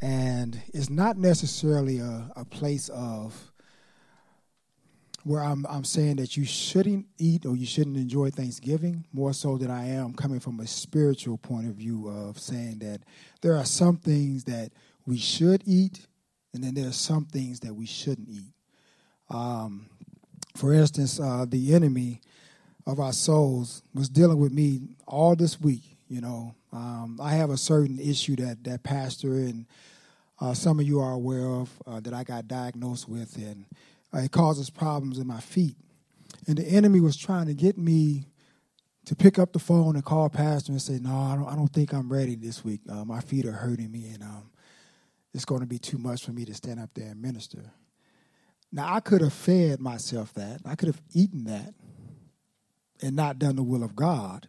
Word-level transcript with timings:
And 0.00 0.60
it's 0.72 0.90
not 0.90 1.16
necessarily 1.16 1.98
a, 1.98 2.30
a 2.36 2.44
place 2.44 2.88
of 2.90 3.50
where 5.24 5.42
I'm, 5.42 5.66
I'm 5.68 5.84
saying 5.84 6.16
that 6.16 6.36
you 6.36 6.44
shouldn't 6.44 7.06
eat 7.18 7.44
or 7.44 7.56
you 7.56 7.66
shouldn't 7.66 7.96
enjoy 7.96 8.30
Thanksgiving, 8.30 9.04
more 9.12 9.32
so 9.32 9.58
than 9.58 9.70
I 9.70 9.88
am 9.88 10.14
coming 10.14 10.40
from 10.40 10.60
a 10.60 10.66
spiritual 10.66 11.36
point 11.36 11.66
of 11.66 11.74
view 11.74 12.08
of 12.08 12.38
saying 12.38 12.78
that 12.78 13.00
there 13.42 13.56
are 13.56 13.64
some 13.64 13.96
things 13.96 14.44
that 14.44 14.70
we 15.04 15.18
should 15.18 15.62
eat, 15.66 16.06
and 16.54 16.62
then 16.62 16.74
there 16.74 16.88
are 16.88 16.92
some 16.92 17.26
things 17.26 17.60
that 17.60 17.74
we 17.74 17.86
shouldn't 17.86 18.28
eat. 18.28 18.54
Um, 19.28 19.86
for 20.56 20.72
instance, 20.72 21.20
uh, 21.20 21.44
the 21.46 21.74
enemy 21.74 22.20
of 22.86 22.98
our 22.98 23.12
souls 23.12 23.82
was 23.94 24.08
dealing 24.08 24.38
with 24.38 24.52
me 24.52 24.80
all 25.06 25.36
this 25.36 25.60
week. 25.60 25.98
You 26.08 26.22
know, 26.22 26.54
um, 26.72 27.18
I 27.22 27.32
have 27.32 27.50
a 27.50 27.56
certain 27.56 27.98
issue 27.98 28.36
that 28.36 28.64
that 28.64 28.82
pastor 28.82 29.34
and 29.34 29.66
uh, 30.40 30.54
some 30.54 30.78
of 30.78 30.86
you 30.86 31.00
are 31.00 31.12
aware 31.12 31.46
of 31.46 31.70
uh, 31.86 32.00
that 32.00 32.14
I 32.14 32.22
got 32.22 32.46
diagnosed 32.46 33.08
with, 33.08 33.36
and 33.36 33.66
uh, 34.14 34.18
it 34.18 34.30
causes 34.30 34.70
problems 34.70 35.18
in 35.18 35.26
my 35.26 35.40
feet. 35.40 35.76
And 36.46 36.56
the 36.56 36.66
enemy 36.66 37.00
was 37.00 37.16
trying 37.16 37.46
to 37.46 37.54
get 37.54 37.76
me 37.76 38.26
to 39.06 39.16
pick 39.16 39.38
up 39.38 39.52
the 39.52 39.58
phone 39.58 39.96
and 39.96 40.04
call 40.04 40.28
pastor 40.28 40.72
and 40.72 40.80
say, 40.80 40.98
"No, 41.00 41.16
I 41.16 41.34
don't, 41.34 41.48
I 41.48 41.56
don't 41.56 41.72
think 41.72 41.92
I'm 41.92 42.12
ready 42.12 42.36
this 42.36 42.64
week. 42.64 42.80
Uh, 42.88 43.04
my 43.04 43.20
feet 43.20 43.46
are 43.46 43.52
hurting 43.52 43.90
me, 43.90 44.10
and 44.14 44.22
um, 44.22 44.50
it's 45.34 45.44
going 45.44 45.60
to 45.60 45.66
be 45.66 45.78
too 45.78 45.98
much 45.98 46.24
for 46.24 46.32
me 46.32 46.44
to 46.44 46.54
stand 46.54 46.78
up 46.78 46.90
there 46.94 47.08
and 47.08 47.20
minister." 47.20 47.72
Now, 48.70 48.94
I 48.94 49.00
could 49.00 49.22
have 49.22 49.32
fed 49.32 49.80
myself 49.80 50.34
that. 50.34 50.60
I 50.64 50.74
could 50.74 50.88
have 50.88 51.00
eaten 51.14 51.44
that 51.44 51.72
and 53.00 53.16
not 53.16 53.38
done 53.38 53.56
the 53.56 53.62
will 53.62 53.82
of 53.82 53.96
God. 53.96 54.46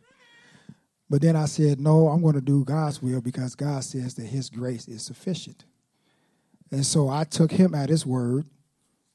But 1.10 1.22
then 1.22 1.36
I 1.36 1.46
said, 1.46 1.80
no, 1.80 2.10
I'm 2.10 2.22
going 2.22 2.36
to 2.36 2.42
do 2.42 2.64
God's 2.64 3.02
will 3.02 3.22
because 3.22 3.56
God 3.56 3.84
says 3.84 4.14
that 4.16 4.28
His 4.28 4.50
grace 4.50 4.88
is 4.88 5.04
sufficient. 5.04 5.66
And 6.72 6.86
so 6.86 7.10
I 7.10 7.24
took 7.24 7.52
Him 7.52 7.74
at 7.74 7.90
His 7.90 8.06
word 8.06 8.46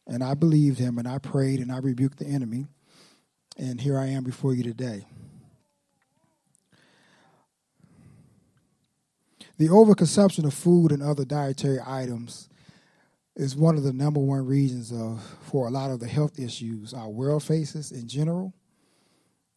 and 0.07 0.25
I 0.25 0.35
believed 0.35 0.79
Him 0.79 0.99
and 0.99 1.07
I 1.07 1.19
prayed 1.19 1.61
and 1.61 1.71
I 1.71 1.79
rebuked 1.79 2.19
the 2.19 2.27
enemy. 2.27 2.67
And 3.57 3.81
here 3.81 3.97
I 3.97 4.07
am 4.07 4.25
before 4.25 4.55
you 4.55 4.65
today. 4.65 5.07
The 9.57 9.69
overconsumption 9.69 10.45
of 10.45 10.53
food 10.53 10.91
and 10.91 11.01
other 11.01 11.25
dietary 11.25 11.79
items 11.87 12.49
is 13.37 13.55
one 13.55 13.77
of 13.77 13.85
the 13.85 13.93
number 13.93 14.19
one 14.19 14.45
reasons 14.45 14.93
of 14.93 15.23
for 15.43 15.69
a 15.69 15.71
lot 15.71 15.93
of 15.93 16.01
the 16.01 16.09
health 16.09 16.41
issues 16.41 16.93
our 16.93 17.09
world 17.09 17.43
faces 17.43 17.93
in 17.93 18.09
general 18.09 18.53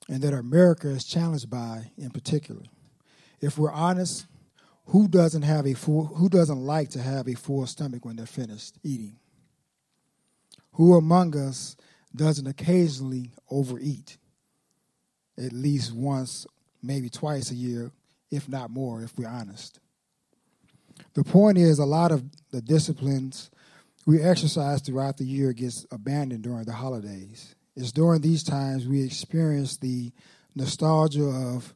and 0.09 0.21
that 0.21 0.33
America 0.33 0.87
is 0.87 1.03
challenged 1.03 1.49
by 1.49 1.91
in 1.97 2.09
particular. 2.11 2.63
If 3.41 3.57
we're 3.57 3.71
honest, 3.71 4.25
who 4.87 5.07
doesn't 5.07 5.41
have 5.41 5.67
a 5.67 5.73
full 5.73 6.05
who 6.05 6.29
doesn't 6.29 6.59
like 6.59 6.89
to 6.91 7.01
have 7.01 7.27
a 7.27 7.35
full 7.35 7.65
stomach 7.67 8.05
when 8.05 8.15
they're 8.15 8.25
finished 8.25 8.75
eating? 8.83 9.17
Who 10.73 10.95
among 10.95 11.35
us 11.35 11.75
doesn't 12.15 12.47
occasionally 12.47 13.31
overeat? 13.49 14.17
At 15.37 15.53
least 15.53 15.93
once, 15.93 16.47
maybe 16.81 17.09
twice 17.09 17.51
a 17.51 17.55
year, 17.55 17.91
if 18.31 18.47
not 18.49 18.71
more, 18.71 19.03
if 19.03 19.15
we're 19.17 19.27
honest. 19.27 19.79
The 21.13 21.23
point 21.23 21.57
is, 21.57 21.79
a 21.79 21.85
lot 21.85 22.11
of 22.11 22.23
the 22.51 22.61
disciplines 22.61 23.51
we 24.05 24.21
exercise 24.21 24.81
throughout 24.81 25.17
the 25.17 25.25
year 25.25 25.51
gets 25.53 25.85
abandoned 25.91 26.43
during 26.43 26.63
the 26.63 26.73
holidays. 26.73 27.55
It's 27.77 27.91
during 27.91 28.21
these 28.21 28.41
times 28.41 28.87
we 28.87 29.03
experience 29.03 29.77
the 29.77 30.11
nostalgia 30.55 31.25
of 31.25 31.75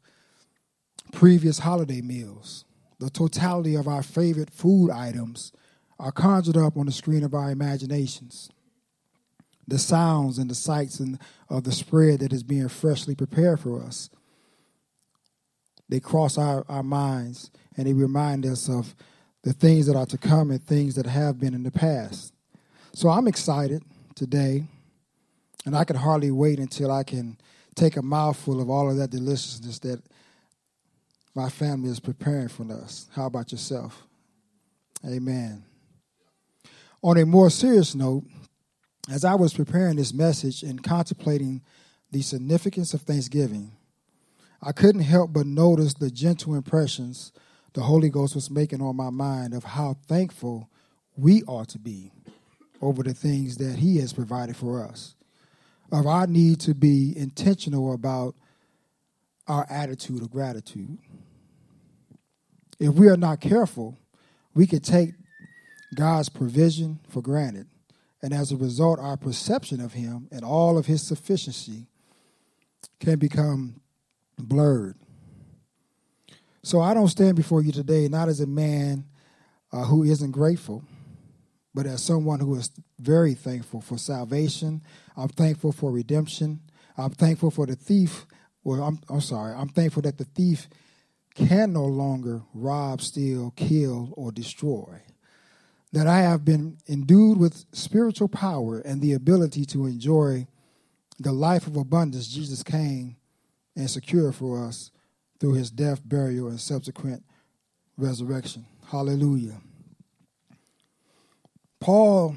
previous 1.12 1.60
holiday 1.60 2.02
meals. 2.02 2.66
The 2.98 3.12
totality 3.12 3.76
of 3.76 3.88
our 3.88 4.02
favorite 4.02 4.50
food 4.50 4.90
items 4.90 5.52
are 6.00 6.12
conjured 6.12 6.58
up 6.58 6.76
on 6.76 6.88
the 6.88 6.92
screen 6.92 7.24
of 7.24 7.36
our 7.36 7.52
imaginations. 7.52 8.50
The 9.68 9.78
sounds 9.78 10.40
and 10.40 10.50
the 10.50 10.56
sights 10.56 11.00
and 11.00 11.20
of 11.50 11.66
the 11.66 11.72
spread 11.72 12.22
that 12.22 12.34
is 12.34 12.42
being 12.42 12.68
freshly 12.68 13.14
prepared 13.14 13.60
for 13.60 13.80
us. 13.80 14.10
They 15.88 16.00
cross 16.00 16.36
our, 16.36 16.66
our 16.68 16.82
minds 16.82 17.52
and 17.78 17.86
they 17.86 17.94
remind 17.94 18.48
us 18.48 18.68
of 18.68 18.96
the 19.44 19.54
things 19.54 19.86
that 19.86 19.96
are 19.96 20.08
to 20.08 20.18
come 20.18 20.50
and 20.50 20.64
things 20.64 20.96
that 20.96 21.06
have 21.06 21.40
been 21.40 21.54
in 21.54 21.62
the 21.62 21.70
past. 21.70 22.34
So 22.92 23.10
I'm 23.10 23.28
excited 23.28 23.84
today, 24.16 24.64
and 25.66 25.76
I 25.76 25.84
can 25.84 25.96
hardly 25.96 26.32
wait 26.32 26.60
until 26.60 26.92
I 26.92 27.04
can 27.04 27.38
take 27.76 27.98
a 27.98 28.02
mouthful 28.02 28.62
of 28.62 28.70
all 28.70 28.90
of 28.90 28.98
that 28.98 29.12
deliciousness 29.12 29.80
that 29.80 30.02
my 31.36 31.50
family 31.50 31.90
is 31.90 32.00
preparing 32.00 32.50
for 32.50 32.70
us. 32.72 33.08
How 33.14 33.26
about 33.26 33.52
yourself? 33.52 34.06
Amen. 35.06 35.64
On 37.02 37.18
a 37.18 37.26
more 37.26 37.50
serious 37.50 37.96
note, 37.96 38.24
as 39.10 39.26
I 39.26 39.36
was 39.36 39.54
preparing 39.54 39.96
this 39.96 40.14
message 40.14 40.62
and 40.64 40.84
contemplating 40.84 41.62
the 42.12 42.22
significance 42.22 42.94
of 42.94 43.02
Thanksgiving, 43.02 43.72
I 44.62 44.74
couldn't 44.74 45.02
help 45.02 45.34
but 45.34 45.48
notice 45.48 45.94
the 45.94 46.12
gentle 46.12 46.54
impressions 46.54 47.32
the 47.74 47.82
Holy 47.82 48.10
Ghost 48.10 48.36
was 48.36 48.52
making 48.52 48.82
on 48.82 48.96
my 48.96 49.10
mind 49.10 49.54
of 49.54 49.64
how 49.64 49.96
thankful 50.08 50.70
we 51.16 51.42
ought 51.44 51.70
to 51.70 51.80
be 51.80 52.12
over 52.82 53.02
the 53.02 53.14
things 53.14 53.58
that 53.58 53.78
He 53.78 53.98
has 53.98 54.14
provided 54.14 54.58
for 54.58 54.84
us, 54.86 55.16
of 55.92 56.08
our 56.08 56.28
need 56.28 56.60
to 56.62 56.74
be 56.74 57.14
intentional 57.18 57.94
about 57.94 58.36
our 59.48 59.66
attitude 59.70 60.22
of 60.22 60.32
gratitude. 60.32 60.98
If 62.80 62.94
we 62.94 63.10
are 63.10 63.18
not 63.18 63.42
careful, 63.42 63.98
we 64.54 64.66
can 64.66 64.80
take 64.80 65.12
God's 65.94 66.30
provision 66.30 67.00
for 67.10 67.22
granted. 67.22 67.68
And 68.22 68.34
as 68.34 68.52
a 68.52 68.58
result, 68.58 69.00
our 69.00 69.18
perception 69.18 69.82
of 69.82 69.94
Him 69.94 70.28
and 70.32 70.44
all 70.44 70.78
of 70.78 70.86
His 70.86 71.06
sufficiency 71.06 71.88
can 73.00 73.20
become 73.20 73.82
blurred. 74.38 74.96
So 76.64 76.80
I 76.80 76.94
don't 76.94 77.08
stand 77.08 77.36
before 77.36 77.62
you 77.62 77.72
today 77.72 78.08
not 78.08 78.30
as 78.30 78.40
a 78.40 78.48
man 78.48 79.06
uh, 79.72 79.84
who 79.86 80.04
isn't 80.04 80.32
grateful, 80.32 80.84
but 81.74 81.86
as 81.86 82.04
someone 82.04 82.40
who 82.40 82.56
is 82.56 82.70
very 83.00 83.34
thankful 83.34 83.82
for 83.82 83.98
salvation. 83.98 84.82
I'm 85.16 85.30
thankful 85.30 85.72
for 85.72 85.92
redemption. 85.92 86.62
I'm 86.98 87.12
thankful 87.12 87.52
for 87.52 87.66
the 87.66 87.76
thief. 87.76 88.26
Well, 88.64 88.82
I'm, 88.82 89.00
I'm 89.10 89.22
sorry. 89.22 89.54
I'm 89.54 89.70
thankful 89.70 90.04
that 90.04 90.18
the 90.18 90.26
thief 90.26 90.68
can 91.36 91.74
no 91.74 91.86
longer 91.86 92.42
rob, 92.54 93.02
steal, 93.02 93.52
kill, 93.56 94.14
or 94.16 94.32
destroy. 94.32 95.02
That 95.94 96.08
I 96.08 96.20
have 96.20 96.46
been 96.46 96.78
endued 96.88 97.38
with 97.38 97.66
spiritual 97.74 98.30
power 98.30 98.80
and 98.80 99.02
the 99.02 99.14
ability 99.14 99.66
to 99.66 99.86
enjoy 99.86 100.48
the 101.20 101.32
life 101.32 101.68
of 101.68 101.76
abundance 101.76 102.28
Jesus 102.28 102.64
came 102.64 103.18
and 103.76 103.90
secured 103.90 104.36
for 104.36 104.66
us 104.66 104.92
through 105.40 105.54
his 105.54 105.72
death, 105.72 106.02
burial, 106.06 106.48
and 106.48 106.60
subsequent 106.60 107.24
resurrection. 107.98 108.66
Hallelujah. 108.88 109.60
Paul 111.80 112.36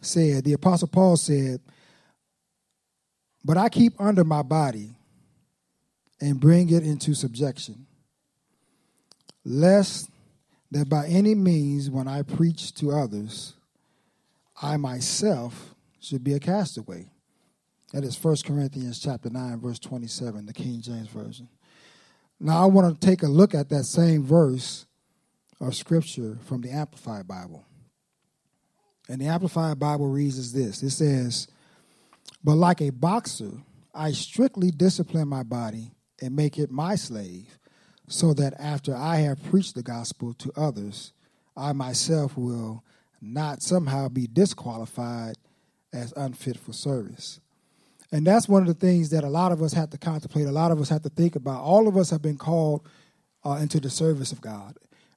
said, 0.00 0.44
the 0.44 0.52
Apostle 0.52 0.88
Paul 0.88 1.16
said, 1.16 1.60
But 3.46 3.56
I 3.56 3.68
keep 3.68 3.92
under 4.00 4.24
my 4.24 4.42
body 4.42 4.90
and 6.20 6.40
bring 6.40 6.68
it 6.70 6.82
into 6.82 7.14
subjection, 7.14 7.86
lest 9.44 10.10
that 10.72 10.88
by 10.88 11.06
any 11.06 11.36
means, 11.36 11.88
when 11.88 12.08
I 12.08 12.22
preach 12.22 12.74
to 12.74 12.90
others, 12.90 13.54
I 14.60 14.76
myself 14.78 15.76
should 16.00 16.24
be 16.24 16.32
a 16.32 16.40
castaway. 16.40 17.06
That 17.92 18.02
is 18.02 18.22
1 18.22 18.38
Corinthians 18.44 18.98
chapter 18.98 19.30
9, 19.30 19.60
verse 19.60 19.78
27, 19.78 20.46
the 20.46 20.52
King 20.52 20.80
James 20.80 21.06
Version. 21.06 21.48
Now, 22.40 22.64
I 22.64 22.66
want 22.66 23.00
to 23.00 23.06
take 23.06 23.22
a 23.22 23.28
look 23.28 23.54
at 23.54 23.68
that 23.68 23.84
same 23.84 24.24
verse 24.24 24.86
of 25.60 25.76
Scripture 25.76 26.36
from 26.46 26.62
the 26.62 26.70
Amplified 26.70 27.28
Bible. 27.28 27.64
And 29.08 29.20
the 29.20 29.26
Amplified 29.26 29.78
Bible 29.78 30.08
reads 30.08 30.36
as 30.36 30.52
this 30.52 30.82
it 30.82 30.90
says, 30.90 31.46
But 32.46 32.54
like 32.54 32.80
a 32.80 32.90
boxer, 32.90 33.50
I 33.92 34.12
strictly 34.12 34.70
discipline 34.70 35.26
my 35.26 35.42
body 35.42 35.90
and 36.22 36.36
make 36.36 36.60
it 36.60 36.70
my 36.70 36.94
slave, 36.94 37.58
so 38.06 38.32
that 38.34 38.54
after 38.60 38.94
I 38.94 39.16
have 39.16 39.42
preached 39.42 39.74
the 39.74 39.82
gospel 39.82 40.32
to 40.34 40.52
others, 40.56 41.12
I 41.56 41.72
myself 41.72 42.38
will 42.38 42.84
not 43.20 43.62
somehow 43.62 44.08
be 44.08 44.28
disqualified 44.28 45.34
as 45.92 46.12
unfit 46.16 46.56
for 46.56 46.72
service. 46.72 47.40
And 48.12 48.24
that's 48.24 48.48
one 48.48 48.62
of 48.62 48.68
the 48.68 48.74
things 48.74 49.10
that 49.10 49.24
a 49.24 49.28
lot 49.28 49.50
of 49.50 49.60
us 49.60 49.72
have 49.72 49.90
to 49.90 49.98
contemplate, 49.98 50.46
a 50.46 50.52
lot 50.52 50.70
of 50.70 50.80
us 50.80 50.88
have 50.90 51.02
to 51.02 51.08
think 51.08 51.34
about. 51.34 51.64
All 51.64 51.88
of 51.88 51.96
us 51.96 52.10
have 52.10 52.22
been 52.22 52.38
called 52.38 52.86
uh, 53.44 53.58
into 53.60 53.80
the 53.80 53.90
service 53.90 54.30
of 54.30 54.40
God. 54.40 54.76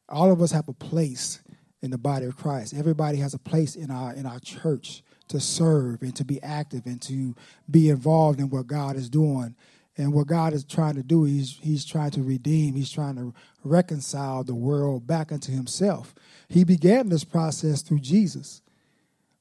All 0.10 0.32
of 0.32 0.42
us 0.42 0.52
have 0.52 0.68
a 0.68 0.74
place 0.74 1.42
in 1.84 1.92
the 1.92 2.00
body 2.00 2.26
of 2.26 2.38
Christ. 2.38 2.74
Everybody 2.74 3.20
has 3.20 3.36
a 3.36 3.40
place 3.40 3.76
in 3.76 3.92
our 3.92 4.16
in 4.16 4.26
our 4.26 4.40
church 4.40 5.04
to 5.30 5.40
serve 5.40 6.02
and 6.02 6.16
to 6.16 6.26
be 6.26 6.42
active 6.44 6.86
and 6.86 7.02
to 7.04 7.36
be 7.70 7.90
involved 7.90 8.40
in 8.40 8.50
what 8.50 8.68
God 8.68 8.96
is 8.96 9.10
doing 9.10 9.56
And 10.00 10.14
what 10.14 10.28
God 10.28 10.54
is 10.54 10.64
trying 10.64 10.96
to 10.96 11.04
do, 11.04 11.26
he's, 11.26 11.60
he's 11.62 11.84
trying 11.84 12.12
to 12.12 12.24
redeem, 12.24 12.76
he's 12.76 12.90
trying 12.90 13.18
to 13.18 13.34
reconcile 13.66 14.46
the 14.46 14.56
world 14.56 15.06
back 15.06 15.30
unto 15.30 15.52
himself. 15.52 16.16
He 16.48 16.64
began 16.64 17.10
this 17.10 17.26
process 17.26 17.82
through 17.82 18.00
Jesus. 18.00 18.62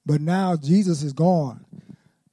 But 0.05 0.21
now 0.21 0.57
Jesus 0.57 1.05
is 1.05 1.13
gone. 1.13 1.65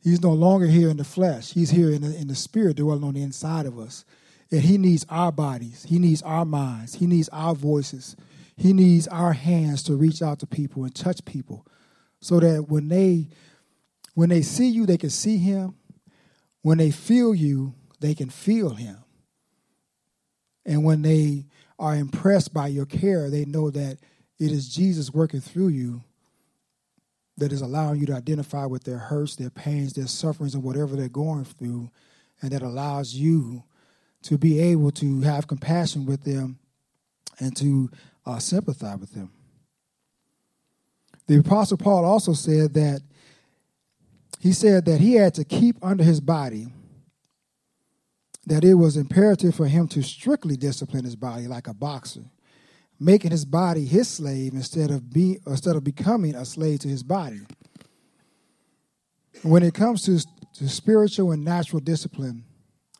He's 0.01 0.23
no 0.23 0.33
longer 0.33 0.65
here 0.65 0.89
in 0.89 0.97
the 0.97 1.03
flesh. 1.03 1.53
He's 1.53 1.69
here 1.69 1.91
in 1.91 2.01
the, 2.01 2.15
in 2.17 2.27
the 2.27 2.33
spirit 2.33 2.77
dwelling 2.77 3.03
on 3.03 3.13
the 3.13 3.21
inside 3.21 3.67
of 3.67 3.77
us. 3.77 4.05
And 4.49 4.61
he 4.61 4.79
needs 4.79 5.05
our 5.07 5.31
bodies. 5.31 5.85
He 5.87 5.99
needs 5.99 6.23
our 6.23 6.45
minds. 6.45 6.95
He 6.95 7.05
needs 7.05 7.29
our 7.29 7.53
voices. 7.53 8.15
He 8.57 8.73
needs 8.73 9.07
our 9.09 9.33
hands 9.33 9.83
to 9.83 9.95
reach 9.95 10.23
out 10.23 10.39
to 10.39 10.47
people 10.47 10.83
and 10.83 10.95
touch 10.95 11.23
people 11.25 11.63
so 12.25 12.39
that 12.39 12.69
when 12.69 12.87
they 12.87 13.27
when 14.15 14.29
they 14.29 14.41
see 14.41 14.67
you, 14.67 14.87
they 14.87 14.97
can 14.97 15.11
see 15.11 15.37
him. 15.37 15.75
When 16.63 16.79
they 16.79 16.89
feel 16.89 17.35
you, 17.35 17.75
they 17.99 18.15
can 18.15 18.31
feel 18.31 18.71
him. 18.71 18.97
And 20.65 20.83
when 20.83 21.03
they 21.03 21.45
are 21.77 21.95
impressed 21.95 22.51
by 22.51 22.69
your 22.69 22.87
care, 22.87 23.29
they 23.29 23.45
know 23.45 23.69
that 23.69 23.99
it 24.39 24.51
is 24.51 24.73
Jesus 24.73 25.13
working 25.13 25.39
through 25.39 25.67
you 25.67 26.03
that 27.37 27.51
is 27.51 27.61
allowing 27.61 27.99
you 27.99 28.07
to 28.07 28.15
identify 28.15 28.65
with 28.65 28.85
their 28.85 28.97
hurts, 28.97 29.35
their 29.35 29.51
pains, 29.51 29.93
their 29.93 30.07
sufferings, 30.07 30.55
and 30.55 30.63
whatever 30.63 30.95
they're 30.95 31.07
going 31.07 31.45
through, 31.45 31.91
and 32.41 32.51
that 32.51 32.63
allows 32.63 33.13
you 33.13 33.61
to 34.23 34.39
be 34.39 34.59
able 34.59 34.89
to 34.89 35.21
have 35.21 35.45
compassion 35.45 36.07
with 36.07 36.23
them 36.23 36.57
and 37.37 37.55
to 37.57 37.91
uh, 38.25 38.39
sympathize 38.39 38.97
with 38.97 39.13
them. 39.13 39.29
The 41.27 41.37
Apostle 41.39 41.77
Paul 41.77 42.05
also 42.05 42.33
said 42.33 42.73
that 42.75 43.01
he 44.39 44.53
said 44.53 44.85
that 44.85 45.01
he 45.01 45.13
had 45.13 45.33
to 45.35 45.43
keep 45.43 45.77
under 45.81 46.03
his 46.03 46.21
body 46.21 46.67
that 48.45 48.63
it 48.63 48.75
was 48.75 48.95
imperative 48.95 49.55
for 49.55 49.65
him 49.65 49.87
to 49.87 50.03
strictly 50.03 50.55
discipline 50.55 51.03
his 51.03 51.15
body 51.15 51.47
like 51.47 51.67
a 51.67 51.73
boxer, 51.73 52.25
making 52.99 53.31
his 53.31 53.43
body 53.43 53.85
his 53.85 54.07
slave 54.07 54.53
instead 54.53 54.91
of 54.91 55.11
be 55.11 55.39
instead 55.47 55.75
of 55.75 55.83
becoming 55.83 56.35
a 56.35 56.45
slave 56.45 56.79
to 56.79 56.87
his 56.87 57.01
body. 57.01 57.41
When 59.41 59.63
it 59.63 59.73
comes 59.73 60.03
to, 60.03 60.23
to 60.59 60.69
spiritual 60.69 61.31
and 61.31 61.43
natural 61.43 61.79
discipline, 61.79 62.45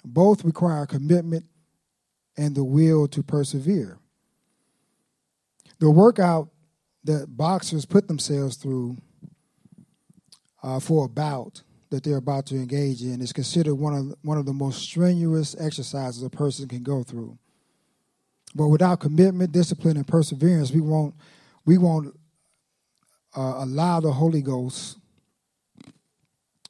both 0.04 0.44
require 0.44 0.86
commitment 0.86 1.46
and 2.38 2.56
the 2.56 2.64
will 2.64 3.08
to 3.10 3.24
persevere. 3.24 4.00
The 5.80 5.90
workout 5.90 6.50
that 7.06 7.38
boxers 7.38 7.86
put 7.86 8.08
themselves 8.08 8.58
through 8.58 8.98
uh, 10.62 10.80
for 10.80 11.06
a 11.06 11.10
bout 11.10 11.62
that 11.92 12.04
they're 12.04 12.18
about 12.18 12.48
to 12.48 12.56
engage 12.56 13.02
in 13.02 13.22
is 13.22 13.32
considered 13.32 13.76
one 13.76 13.94
of 13.94 14.16
one 14.24 14.38
of 14.38 14.46
the 14.46 14.54
most 14.54 14.82
strenuous 14.82 15.56
exercises 15.60 16.24
a 16.24 16.30
person 16.30 16.68
can 16.68 16.84
go 16.84 17.04
through. 17.04 17.38
But 18.56 18.70
without 18.70 19.00
commitment, 19.00 19.52
discipline, 19.52 19.98
and 19.98 20.08
perseverance, 20.08 20.72
we 20.72 20.82
won't 20.82 21.14
we 21.66 21.78
won't 21.78 22.18
uh, 23.38 23.56
allow 23.60 24.00
the 24.00 24.12
Holy 24.12 24.42
Ghost 24.42 24.98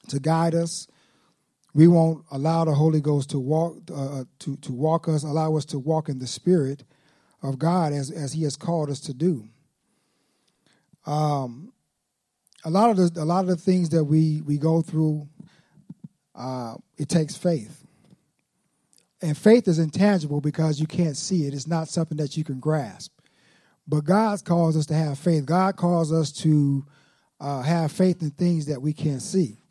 to 0.09 0.19
guide 0.19 0.53
us. 0.53 0.87
We 1.73 1.87
won't 1.87 2.25
allow 2.31 2.65
the 2.65 2.73
Holy 2.73 3.01
Ghost 3.01 3.29
to 3.31 3.39
walk 3.39 3.77
uh, 3.89 4.21
uh 4.21 4.23
to 4.39 4.57
to 4.57 4.73
walk 4.73 5.07
us, 5.07 5.23
allow 5.23 5.55
us 5.55 5.65
to 5.65 5.79
walk 5.79 6.09
in 6.09 6.19
the 6.19 6.27
Spirit 6.27 6.83
of 7.41 7.57
God 7.57 7.93
as 7.93 8.11
as 8.11 8.33
He 8.33 8.43
has 8.43 8.57
called 8.57 8.89
us 8.89 8.99
to 9.01 9.13
do. 9.13 9.47
Um, 11.06 11.72
a 12.63 12.69
lot 12.69 12.90
of 12.90 12.98
the 12.98 13.22
a 13.22 13.24
lot 13.24 13.42
of 13.42 13.48
the 13.48 13.56
things 13.56 13.90
that 13.90 14.04
we 14.04 14.42
we 14.42 14.57
go 14.57 14.81
through, 14.81 15.28
uh, 16.34 16.75
it 16.98 17.10
takes 17.10 17.38
faith. 17.38 17.86
And 19.22 19.38
faith 19.38 19.68
is 19.68 19.80
intangible 19.80 20.42
because 20.42 20.80
you 20.80 20.88
can't 20.88 21.16
see 21.16 21.48
it. 21.48 21.54
It's 21.54 21.68
not 21.68 21.88
something 21.88 22.18
that 22.18 22.36
you 22.38 22.44
can 22.44 22.60
grasp. 22.60 23.12
But 23.88 24.04
God 24.04 24.44
calls 24.44 24.75
us 24.75 24.86
to 24.88 24.94
have 24.94 25.18
faith. 25.18 25.46
God 25.46 25.75
calls 25.75 26.12
us 26.12 26.31
to 26.34 26.86
uh, 27.40 27.62
have 27.62 27.92
faith 27.92 28.22
in 28.22 28.31
things 28.31 28.66
that 28.66 28.81
we 28.81 28.94
can't 28.94 29.22
see. 29.22 29.62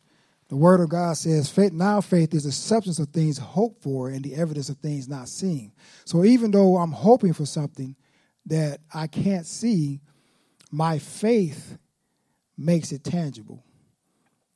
The 0.47 0.55
Word 0.55 0.79
of 0.79 0.89
God 0.89 1.17
says, 1.17 1.49
"Faith 1.49 1.73
now 1.73 2.01
faith 2.01 2.33
is 2.33 2.43
the 2.43 2.51
substance 2.51 2.99
of 2.99 3.09
things 3.09 3.37
hoped 3.37 3.83
for 3.83 4.09
and 4.09 4.23
the 4.23 4.35
evidence 4.35 4.69
of 4.69 4.77
things 4.77 5.09
not 5.09 5.27
seen." 5.27 5.73
So 6.05 6.23
even 6.23 6.51
though 6.51 6.77
I'm 6.77 6.91
hoping 6.91 7.33
for 7.33 7.45
something 7.45 7.95
that 8.45 8.79
I 8.93 9.07
can't 9.07 9.45
see, 9.45 10.01
my 10.75 10.99
faith 10.99 11.77
makes 12.57 12.91
it 12.91 13.01
tangible. 13.01 13.63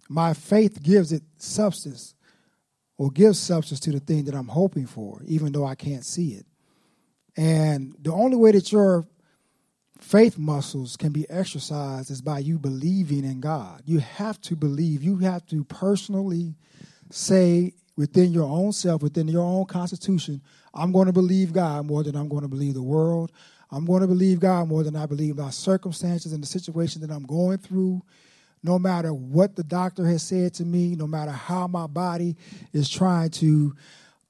My 0.09 0.33
faith 0.33 0.83
gives 0.83 1.13
it 1.13 1.23
substance 1.37 2.13
or 2.97 3.09
gives 3.09 3.39
substance 3.39 3.79
to 3.79 3.91
the 3.91 4.01
thing 4.01 4.25
that 4.25 4.35
I'm 4.35 4.49
hoping 4.49 4.85
for, 4.85 5.21
even 5.25 5.53
though 5.53 5.65
I 5.65 5.75
can't 5.75 6.03
see 6.03 6.31
it. 6.31 6.45
And 7.37 7.95
the 8.01 8.11
only 8.11 8.35
way 8.35 8.51
that 8.51 8.69
your 8.69 9.07
faith 10.01 10.37
muscles 10.37 10.97
can 10.97 11.13
be 11.13 11.29
exercised 11.29 12.11
is 12.11 12.21
by 12.21 12.39
you 12.39 12.59
believing 12.59 13.23
in 13.23 13.39
God. 13.39 13.81
You 13.85 13.99
have 13.99 14.41
to 14.41 14.57
believe. 14.57 15.01
You 15.01 15.19
have 15.19 15.45
to 15.47 15.63
personally 15.63 16.55
say 17.11 17.75
within 17.95 18.33
your 18.33 18.49
own 18.49 18.73
self, 18.73 19.01
within 19.01 19.29
your 19.29 19.45
own 19.45 19.67
constitution, 19.67 20.41
I'm 20.73 20.91
going 20.91 21.07
to 21.07 21.13
believe 21.13 21.53
God 21.53 21.85
more 21.85 22.03
than 22.03 22.17
I'm 22.17 22.27
going 22.27 22.41
to 22.41 22.49
believe 22.49 22.73
the 22.73 22.83
world. 22.83 23.31
I'm 23.71 23.85
going 23.85 24.01
to 24.01 24.07
believe 24.07 24.39
God 24.39 24.67
more 24.67 24.83
than 24.83 24.95
I 24.95 25.05
believe 25.05 25.37
my 25.37 25.51
circumstances 25.51 26.33
and 26.33 26.43
the 26.43 26.47
situation 26.47 27.01
that 27.01 27.11
I'm 27.11 27.25
going 27.25 27.59
through. 27.59 28.01
No 28.63 28.79
matter 28.79 29.13
what 29.13 29.55
the 29.55 29.63
doctor 29.63 30.05
has 30.07 30.23
said 30.23 30.53
to 30.55 30.65
me, 30.65 30.95
no 30.95 31.07
matter 31.07 31.31
how 31.31 31.67
my 31.67 31.87
body 31.87 32.35
is 32.73 32.89
trying 32.89 33.29
to 33.31 33.75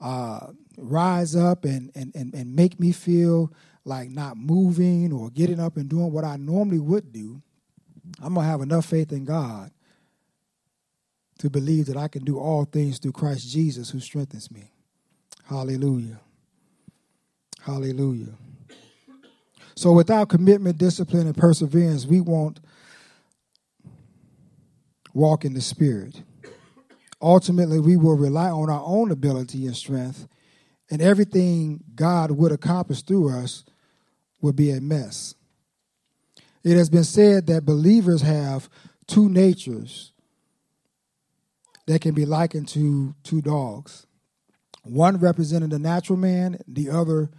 uh, 0.02 0.48
rise 0.78 1.36
up 1.36 1.66
and, 1.66 1.92
and, 1.96 2.14
and, 2.16 2.34
and 2.36 2.56
make 2.56 2.80
me 2.80 2.92
feel 2.92 3.54
like 3.86 4.10
not 4.10 4.38
moving 4.38 5.14
or 5.14 5.30
getting 5.32 5.60
up 5.60 5.78
and 5.78 5.90
doing 5.90 6.12
what 6.12 6.26
I 6.26 6.38
normally 6.38 6.80
would 6.80 7.12
do, 7.12 7.42
I'm 8.22 8.36
going 8.36 8.46
to 8.46 8.52
have 8.52 8.62
enough 8.62 8.86
faith 8.86 9.12
in 9.12 9.26
God 9.26 9.72
to 11.40 11.50
believe 11.50 11.88
that 11.88 11.98
I 11.98 12.08
can 12.08 12.24
do 12.24 12.40
all 12.40 12.66
things 12.66 13.00
through 13.00 13.14
Christ 13.14 13.50
Jesus 13.50 13.90
who 13.90 14.00
strengthens 14.00 14.52
me. 14.52 14.72
Hallelujah. 15.46 16.20
Hallelujah. 17.62 18.34
So 19.80 19.94
without 19.94 20.28
commitment, 20.28 20.78
discipline, 20.78 21.26
and 21.26 21.38
perseverance, 21.38 22.06
we 22.06 22.20
won't 22.20 22.60
walk 25.14 25.46
in 25.46 25.54
the 25.54 25.62
Spirit. 25.62 26.22
Ultimately, 27.22 27.80
we 27.80 27.96
will 27.96 28.18
rely 28.18 28.50
on 28.50 28.70
our 28.70 28.84
own 28.84 29.10
ability 29.10 29.66
and 29.68 29.76
strength, 29.78 30.28
and 30.92 31.02
everything 31.02 31.82
God 31.96 32.32
would 32.32 32.52
accomplish 32.52 33.04
through 33.04 33.30
us 33.30 33.64
would 34.42 34.58
be 34.58 34.70
a 34.72 34.82
mess. 34.82 35.34
It 36.62 36.76
has 36.76 36.90
been 36.90 37.06
said 37.06 37.48
that 37.48 37.66
believers 37.66 38.22
have 38.22 38.68
two 39.08 39.30
natures 39.30 40.12
that 41.88 42.02
can 42.02 42.14
be 42.14 42.26
likened 42.26 42.68
to 42.70 43.16
two 43.24 43.42
dogs 43.42 44.06
one 44.84 45.20
representing 45.20 45.70
the 45.70 45.80
natural 45.80 46.20
man, 46.20 46.60
the 46.68 46.90
other 46.90 47.30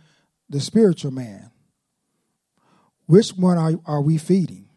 the 0.48 0.58
spiritual 0.58 1.10
man. 1.10 1.50
Which 3.10 3.30
one 3.30 3.58
are, 3.58 3.72
are 3.86 4.00
we 4.00 4.18
feeding? 4.18 4.68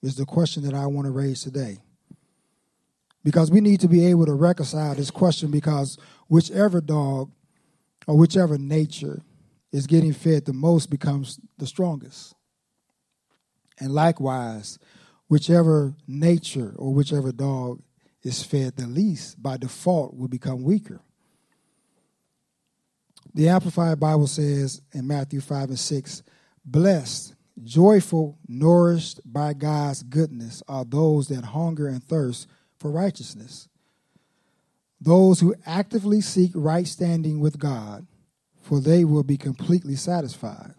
Is 0.00 0.14
the 0.14 0.24
question 0.24 0.62
that 0.62 0.72
I 0.72 0.86
want 0.86 1.04
to 1.04 1.10
raise 1.10 1.42
today. 1.42 1.82
Because 3.22 3.50
we 3.50 3.60
need 3.60 3.80
to 3.80 3.88
be 3.88 4.06
able 4.06 4.24
to 4.24 4.32
reconcile 4.32 4.94
this 4.94 5.10
question 5.10 5.50
because 5.50 5.98
whichever 6.28 6.80
dog 6.80 7.30
or 8.06 8.16
whichever 8.16 8.56
nature 8.56 9.22
is 9.70 9.86
getting 9.86 10.14
fed 10.14 10.46
the 10.46 10.54
most 10.54 10.88
becomes 10.88 11.38
the 11.58 11.66
strongest. 11.66 12.34
And 13.78 13.92
likewise, 13.92 14.78
whichever 15.28 15.94
nature 16.06 16.72
or 16.78 16.94
whichever 16.94 17.32
dog 17.32 17.82
is 18.22 18.42
fed 18.42 18.76
the 18.76 18.86
least 18.86 19.42
by 19.42 19.58
default 19.58 20.16
will 20.16 20.28
become 20.28 20.62
weaker. 20.62 21.02
The 23.34 23.50
Amplified 23.50 24.00
Bible 24.00 24.26
says 24.26 24.80
in 24.92 25.06
Matthew 25.06 25.42
5 25.42 25.68
and 25.68 25.78
6 25.78 26.22
Blessed 26.64 27.34
Joyful, 27.62 28.38
nourished 28.48 29.20
by 29.24 29.52
God's 29.54 30.02
goodness 30.02 30.62
are 30.66 30.84
those 30.84 31.28
that 31.28 31.44
hunger 31.44 31.86
and 31.86 32.02
thirst 32.02 32.48
for 32.78 32.90
righteousness. 32.90 33.68
Those 35.00 35.40
who 35.40 35.54
actively 35.64 36.20
seek 36.20 36.50
right 36.54 36.86
standing 36.86 37.38
with 37.38 37.58
God, 37.58 38.06
for 38.60 38.80
they 38.80 39.04
will 39.04 39.22
be 39.22 39.36
completely 39.36 39.94
satisfied. 39.94 40.74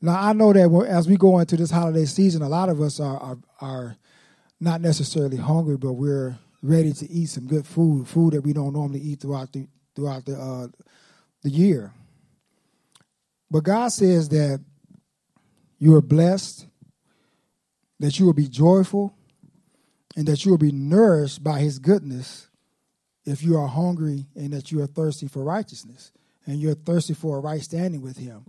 Now, 0.00 0.20
I 0.20 0.32
know 0.32 0.52
that 0.52 0.86
as 0.88 1.08
we 1.08 1.16
go 1.16 1.38
into 1.38 1.56
this 1.56 1.70
holiday 1.70 2.04
season, 2.04 2.42
a 2.42 2.48
lot 2.48 2.68
of 2.68 2.80
us 2.80 3.00
are, 3.00 3.18
are, 3.18 3.38
are 3.60 3.96
not 4.60 4.80
necessarily 4.80 5.36
hungry, 5.36 5.76
but 5.76 5.94
we're 5.94 6.38
ready 6.62 6.92
to 6.92 7.10
eat 7.10 7.26
some 7.26 7.46
good 7.46 7.66
food, 7.66 8.06
food 8.08 8.32
that 8.32 8.42
we 8.42 8.52
don't 8.52 8.72
normally 8.72 9.00
eat 9.00 9.20
throughout 9.20 9.52
the 9.52 9.66
throughout 9.94 10.24
the 10.26 10.36
uh, 10.36 10.68
the 11.42 11.50
year. 11.50 11.92
But 13.50 13.64
God 13.64 13.88
says 13.88 14.28
that 14.30 14.60
you 15.78 15.94
are 15.94 16.02
blessed, 16.02 16.66
that 18.00 18.18
you 18.18 18.26
will 18.26 18.32
be 18.32 18.48
joyful, 18.48 19.14
and 20.16 20.26
that 20.26 20.44
you 20.44 20.50
will 20.50 20.58
be 20.58 20.72
nourished 20.72 21.44
by 21.44 21.60
his 21.60 21.78
goodness 21.78 22.48
if 23.26 23.42
you 23.42 23.58
are 23.58 23.66
hungry 23.66 24.26
and 24.34 24.52
that 24.52 24.70
you 24.70 24.80
are 24.80 24.86
thirsty 24.86 25.26
for 25.26 25.42
righteousness 25.42 26.12
and 26.46 26.60
you're 26.60 26.74
thirsty 26.74 27.12
for 27.12 27.36
a 27.36 27.40
right 27.40 27.60
standing 27.60 28.00
with 28.00 28.16
Him. 28.16 28.46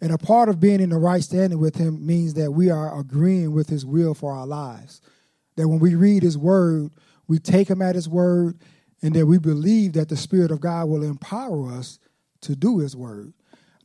And 0.00 0.12
a 0.12 0.18
part 0.18 0.48
of 0.48 0.60
being 0.60 0.80
in 0.80 0.90
the 0.90 0.96
right 0.96 1.22
standing 1.22 1.58
with 1.58 1.76
Him 1.76 2.06
means 2.06 2.34
that 2.34 2.52
we 2.52 2.70
are 2.70 2.98
agreeing 2.98 3.52
with 3.52 3.68
His 3.68 3.84
will 3.84 4.14
for 4.14 4.32
our 4.32 4.46
lives. 4.46 5.02
That 5.56 5.68
when 5.68 5.80
we 5.80 5.94
read 5.94 6.22
His 6.22 6.38
Word, 6.38 6.92
we 7.26 7.38
take 7.38 7.68
Him 7.68 7.82
at 7.82 7.96
His 7.96 8.08
Word, 8.08 8.58
and 9.02 9.14
that 9.14 9.26
we 9.26 9.38
believe 9.38 9.92
that 9.94 10.08
the 10.08 10.16
Spirit 10.16 10.50
of 10.50 10.60
God 10.60 10.88
will 10.88 11.02
empower 11.02 11.70
us 11.72 11.98
to 12.42 12.56
do 12.56 12.78
His 12.78 12.96
Word. 12.96 13.34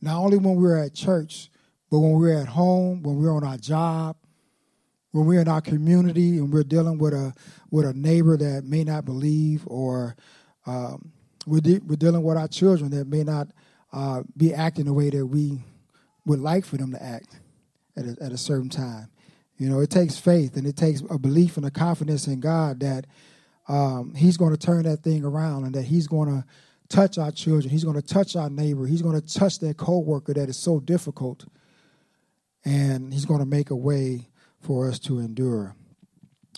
Not 0.00 0.18
only 0.18 0.38
when 0.38 0.56
we're 0.56 0.82
at 0.82 0.94
church, 0.94 1.50
but 1.96 2.00
when 2.00 2.12
we're 2.12 2.38
at 2.38 2.46
home, 2.46 3.02
when 3.02 3.16
we're 3.16 3.34
on 3.34 3.42
our 3.42 3.56
job, 3.56 4.16
when 5.12 5.24
we're 5.24 5.40
in 5.40 5.48
our 5.48 5.62
community 5.62 6.36
and 6.36 6.52
we're 6.52 6.62
dealing 6.62 6.98
with 6.98 7.14
a 7.14 7.32
with 7.70 7.86
a 7.86 7.94
neighbor 7.94 8.36
that 8.36 8.64
may 8.66 8.84
not 8.84 9.06
believe, 9.06 9.62
or 9.66 10.14
um, 10.66 11.10
we're, 11.46 11.62
de- 11.62 11.78
we're 11.78 11.96
dealing 11.96 12.22
with 12.22 12.36
our 12.36 12.48
children 12.48 12.90
that 12.90 13.06
may 13.06 13.24
not 13.24 13.48
uh, 13.94 14.24
be 14.36 14.52
acting 14.52 14.84
the 14.84 14.92
way 14.92 15.08
that 15.08 15.24
we 15.24 15.58
would 16.26 16.38
like 16.38 16.66
for 16.66 16.76
them 16.76 16.92
to 16.92 17.02
act 17.02 17.40
at 17.96 18.04
a, 18.04 18.14
at 18.20 18.30
a 18.30 18.36
certain 18.36 18.68
time. 18.68 19.08
You 19.56 19.70
know, 19.70 19.80
it 19.80 19.88
takes 19.88 20.18
faith 20.18 20.54
and 20.58 20.66
it 20.66 20.76
takes 20.76 21.02
a 21.08 21.18
belief 21.18 21.56
and 21.56 21.64
a 21.64 21.70
confidence 21.70 22.26
in 22.26 22.40
God 22.40 22.80
that 22.80 23.06
um, 23.68 24.12
He's 24.14 24.36
going 24.36 24.54
to 24.54 24.58
turn 24.58 24.82
that 24.82 24.98
thing 24.98 25.24
around 25.24 25.64
and 25.64 25.74
that 25.74 25.84
He's 25.84 26.08
going 26.08 26.28
to 26.28 26.44
touch 26.90 27.16
our 27.16 27.30
children. 27.30 27.70
He's 27.70 27.84
going 27.84 27.96
to 27.96 28.06
touch 28.06 28.36
our 28.36 28.50
neighbor. 28.50 28.86
He's 28.86 29.00
going 29.00 29.18
to 29.18 29.34
touch 29.34 29.60
that 29.60 29.78
coworker 29.78 30.34
that 30.34 30.50
is 30.50 30.58
so 30.58 30.78
difficult, 30.78 31.46
and 32.66 33.14
He's 33.14 33.24
going 33.24 33.40
to 33.40 33.46
make 33.46 33.70
a 33.70 33.76
way 33.76 34.28
for 34.60 34.88
us 34.88 34.98
to 34.98 35.20
endure 35.20 35.74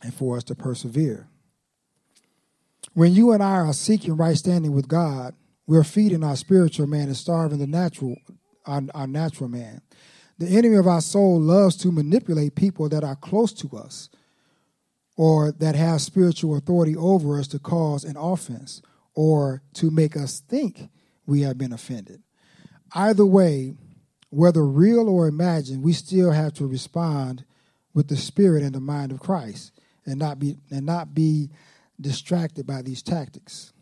and 0.03 0.13
for 0.13 0.37
us 0.37 0.45
to 0.45 0.55
persevere. 0.55 1.29
When 2.95 3.13
you 3.13 3.33
and 3.33 3.43
I 3.43 3.59
are 3.59 3.73
seeking 3.73 4.17
right 4.17 4.37
standing 4.37 4.73
with 4.73 4.89
God, 4.89 5.35
we're 5.67 5.85
feeding 5.85 6.25
our 6.25 6.35
spiritual 6.35 6.87
man 6.87 7.09
and 7.09 7.17
starving 7.17 7.59
the 7.59 7.67
natural, 7.67 8.17
our, 8.65 8.83
our 8.95 9.07
natural 9.07 9.51
man. 9.51 9.83
The 10.39 10.49
enemy 10.49 10.77
of 10.77 10.87
our 10.87 11.03
soul 11.03 11.39
loves 11.39 11.77
to 11.79 11.93
manipulate 11.93 12.55
people 12.55 12.89
that 12.89 13.05
are 13.05 13.17
close 13.17 13.53
to 13.55 13.77
us 13.77 14.09
or 15.17 15.53
that 15.53 15.75
have 15.75 16.01
spiritual 16.01 16.57
authority 16.57 16.97
over 16.97 17.39
us 17.39 17.49
to 17.49 17.59
cause 17.59 18.05
an 18.05 18.17
offense 18.17 18.81
or 19.15 19.63
to 19.75 19.91
make 19.91 20.17
us 20.17 20.41
think 20.41 20.89
we 21.27 21.43
have 21.43 21.59
been 21.59 21.73
offended. 21.73 22.23
Either 22.95 23.27
way, 23.27 23.75
whether 24.31 24.65
real 24.65 25.09
or 25.09 25.27
imagined, 25.27 25.83
we 25.83 25.93
still 25.93 26.33
have 26.33 26.53
to 26.55 26.67
respond 26.67 27.45
with 27.95 28.09
the 28.09 28.17
spirit 28.17 28.63
and 28.63 28.75
the 28.75 28.81
mind 28.81 29.13
of 29.13 29.21
Christ 29.21 29.73
and 30.07 30.19
not 30.19 30.39
be 30.39 30.57
and 30.71 30.85
not 30.87 31.15
be 31.15 31.51
distracted 32.01 32.67
by 32.67 32.83
these 32.83 33.03
tactics. 33.03 33.73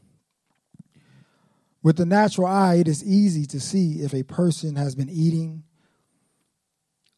With 1.82 1.96
the 1.96 2.06
natural 2.06 2.48
eye, 2.48 2.76
it 2.76 2.88
is 2.88 3.04
easy 3.04 3.46
to 3.46 3.60
see 3.60 4.00
if 4.02 4.12
a 4.12 4.24
person 4.24 4.76
has 4.76 4.94
been 4.94 5.08
eating, 5.08 5.62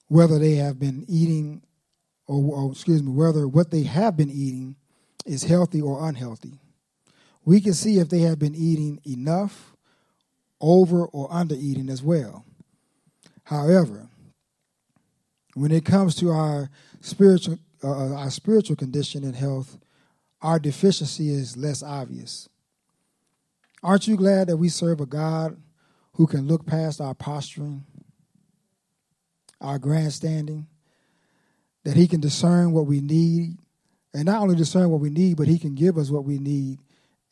whether 0.09 0.39
they 0.39 0.57
have 0.57 0.79
been 0.79 1.07
eating, 1.09 1.63
or, 2.27 2.43
or, 2.55 2.73
excuse 2.73 3.03
me, 3.03 3.11
whether 3.11 3.49
what 3.49 3.71
they 3.71 3.85
have 3.85 4.17
been 4.17 4.31
eating 4.31 4.77
is 5.25 5.45
healthy 5.45 5.81
or 5.81 6.07
unhealthy. 6.07 6.61
We 7.47 7.63
can 7.63 7.73
see 7.73 7.99
if 7.99 8.11
they 8.11 8.21
have 8.21 8.39
been 8.39 8.55
eating 8.55 9.01
enough, 9.07 9.75
over, 10.61 11.07
or 11.07 11.33
under 11.33 11.55
eating 11.55 11.89
as 11.89 12.03
well. 12.03 12.45
However, 13.49 14.11
when 15.55 15.73
it 15.73 15.87
comes 15.87 16.15
to 16.17 16.31
our 16.31 16.69
spiritual 17.01 17.59
uh, 17.83 17.91
uh, 17.91 18.15
our 18.17 18.31
spiritual 18.31 18.77
condition 18.77 19.25
and 19.25 19.35
health, 19.35 19.79
our 20.43 20.59
deficiency 20.59 21.31
is 21.31 21.57
less 21.57 21.83
obvious. 21.83 22.51
Aren't 23.83 24.07
you 24.07 24.19
glad 24.19 24.49
that 24.49 24.59
we 24.59 24.69
serve 24.69 25.01
a 25.01 25.07
God 25.07 25.57
who 26.13 26.27
can 26.27 26.47
look 26.47 26.67
past 26.67 27.01
our 27.01 27.15
posturing, 27.15 27.85
our 29.63 29.79
grandstanding, 29.79 30.67
that 31.85 31.97
He 31.97 32.07
can 32.07 32.21
discern 32.21 32.73
what 32.73 32.85
we 32.85 33.01
need, 33.01 33.57
and 34.13 34.27
not 34.27 34.43
only 34.43 34.57
discern 34.57 34.91
what 34.91 35.01
we 35.01 35.09
need, 35.09 35.39
but 35.39 35.49
He 35.49 35.59
can 35.59 35.75
give 35.75 35.97
us 35.97 36.11
what 36.11 36.25
we 36.25 36.39
need 36.39 36.81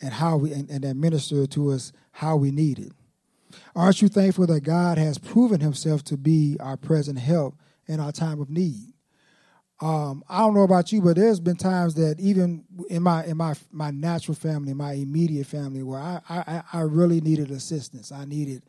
and 0.01 0.15
how 0.15 0.39
we 0.39 0.51
and, 0.55 0.71
and 0.71 0.83
administer 0.83 1.47
to 1.47 1.73
us 1.73 1.93
how 2.13 2.37
we 2.37 2.51
need 2.51 2.79
it. 2.79 2.93
Aren't 3.75 4.03
you 4.03 4.09
thankful 4.09 4.47
that 4.47 4.61
God 4.61 4.99
has 4.99 5.19
proven 5.19 5.61
Himself 5.61 6.03
to 6.05 6.17
be 6.17 6.57
our 6.61 6.77
present 6.77 7.19
help 7.19 7.61
in 7.87 8.01
our 8.01 8.13
time 8.13 8.41
of 8.41 8.51
need? 8.51 8.93
Um, 9.81 10.25
I 10.29 10.39
don't 10.39 10.55
know 10.55 10.63
about 10.63 10.91
you, 10.91 11.03
but 11.03 11.17
there's 11.17 11.39
been 11.39 11.57
times 11.57 11.95
that 11.95 12.19
even 12.19 12.65
in 12.89 13.03
my 13.03 13.25
in 13.27 13.37
my 13.37 13.55
my 13.71 13.91
natural 13.91 14.35
family, 14.35 14.73
my 14.73 14.93
immediate 14.93 15.47
family, 15.47 15.83
where 15.83 16.01
I 16.01 16.21
I, 16.29 16.63
I 16.73 16.81
really 16.81 17.21
needed 17.21 17.51
assistance. 17.51 18.11
I 18.11 18.25
needed 18.25 18.63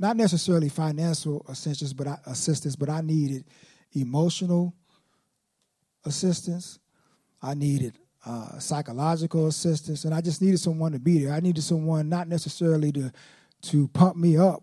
not 0.00 0.16
necessarily 0.16 0.68
financial 0.68 1.44
assistance, 1.48 1.92
but 1.92 2.08
I, 2.08 2.18
assistance, 2.26 2.74
but 2.74 2.88
I 2.88 3.02
needed 3.02 3.44
emotional 3.92 4.74
assistance. 6.04 6.80
I 7.40 7.54
needed 7.54 7.96
uh, 8.26 8.58
psychological 8.58 9.46
assistance, 9.46 10.04
and 10.04 10.12
I 10.12 10.20
just 10.20 10.42
needed 10.42 10.58
someone 10.58 10.90
to 10.90 10.98
be 10.98 11.24
there. 11.24 11.32
I 11.32 11.40
needed 11.40 11.62
someone 11.62 12.08
not 12.08 12.26
necessarily 12.26 12.90
to 12.92 13.12
to 13.62 13.88
pump 13.88 14.16
me 14.16 14.36
up, 14.36 14.62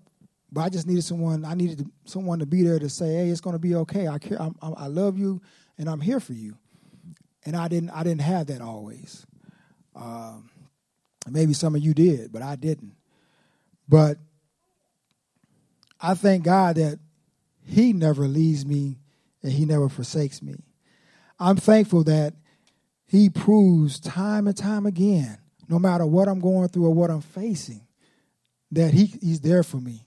but 0.51 0.61
I 0.61 0.69
just 0.69 0.87
needed 0.87 1.03
someone. 1.03 1.45
I 1.45 1.53
needed 1.53 1.85
someone 2.05 2.39
to 2.39 2.45
be 2.45 2.63
there 2.63 2.79
to 2.79 2.89
say, 2.89 3.15
"Hey, 3.15 3.29
it's 3.29 3.41
going 3.41 3.55
to 3.55 3.59
be 3.59 3.75
okay. 3.75 4.07
I 4.07 4.17
care. 4.19 4.41
I'm, 4.41 4.55
I 4.61 4.87
love 4.87 5.17
you." 5.17 5.41
and 5.77 5.89
I'm 5.89 6.01
here 6.01 6.19
for 6.19 6.33
you. 6.33 6.57
And 7.45 7.55
I 7.55 7.67
didn't 7.67 7.91
I 7.91 8.03
didn't 8.03 8.21
have 8.21 8.47
that 8.47 8.61
always. 8.61 9.25
Um, 9.95 10.49
maybe 11.29 11.53
some 11.53 11.75
of 11.75 11.81
you 11.81 11.93
did, 11.93 12.31
but 12.31 12.41
I 12.41 12.55
didn't. 12.55 12.95
But 13.87 14.17
I 16.01 16.15
thank 16.15 16.43
God 16.43 16.77
that 16.77 16.99
He 17.65 17.93
never 17.93 18.27
leaves 18.27 18.65
me 18.65 18.97
and 19.43 19.51
He 19.51 19.65
never 19.65 19.89
forsakes 19.89 20.41
me. 20.41 20.55
I'm 21.39 21.57
thankful 21.57 22.03
that 22.05 22.33
He 23.05 23.29
proves 23.29 23.99
time 23.99 24.47
and 24.47 24.57
time 24.57 24.85
again, 24.85 25.37
no 25.69 25.77
matter 25.77 26.05
what 26.05 26.27
I'm 26.27 26.39
going 26.39 26.69
through 26.69 26.85
or 26.85 26.93
what 26.93 27.11
I'm 27.11 27.21
facing, 27.21 27.84
that 28.71 28.93
he, 28.93 29.05
He's 29.05 29.41
there 29.41 29.63
for 29.63 29.77
me. 29.77 30.05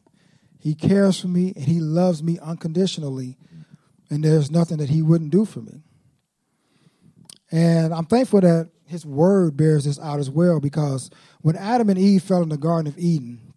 He 0.58 0.74
cares 0.74 1.20
for 1.20 1.28
me 1.28 1.52
and 1.54 1.64
He 1.64 1.80
loves 1.80 2.22
me 2.22 2.38
unconditionally 2.40 3.38
and 4.10 4.24
there's 4.24 4.50
nothing 4.50 4.78
that 4.78 4.88
he 4.88 5.02
wouldn't 5.02 5.30
do 5.30 5.44
for 5.44 5.60
me. 5.60 5.82
And 7.50 7.94
I'm 7.94 8.06
thankful 8.06 8.40
that 8.40 8.70
his 8.86 9.04
word 9.04 9.56
bears 9.56 9.84
this 9.84 9.98
out 9.98 10.18
as 10.18 10.30
well 10.30 10.60
because 10.60 11.10
when 11.42 11.56
Adam 11.56 11.90
and 11.90 11.98
Eve 11.98 12.22
fell 12.22 12.42
in 12.42 12.48
the 12.48 12.56
Garden 12.56 12.90
of 12.90 12.98
Eden, 12.98 13.52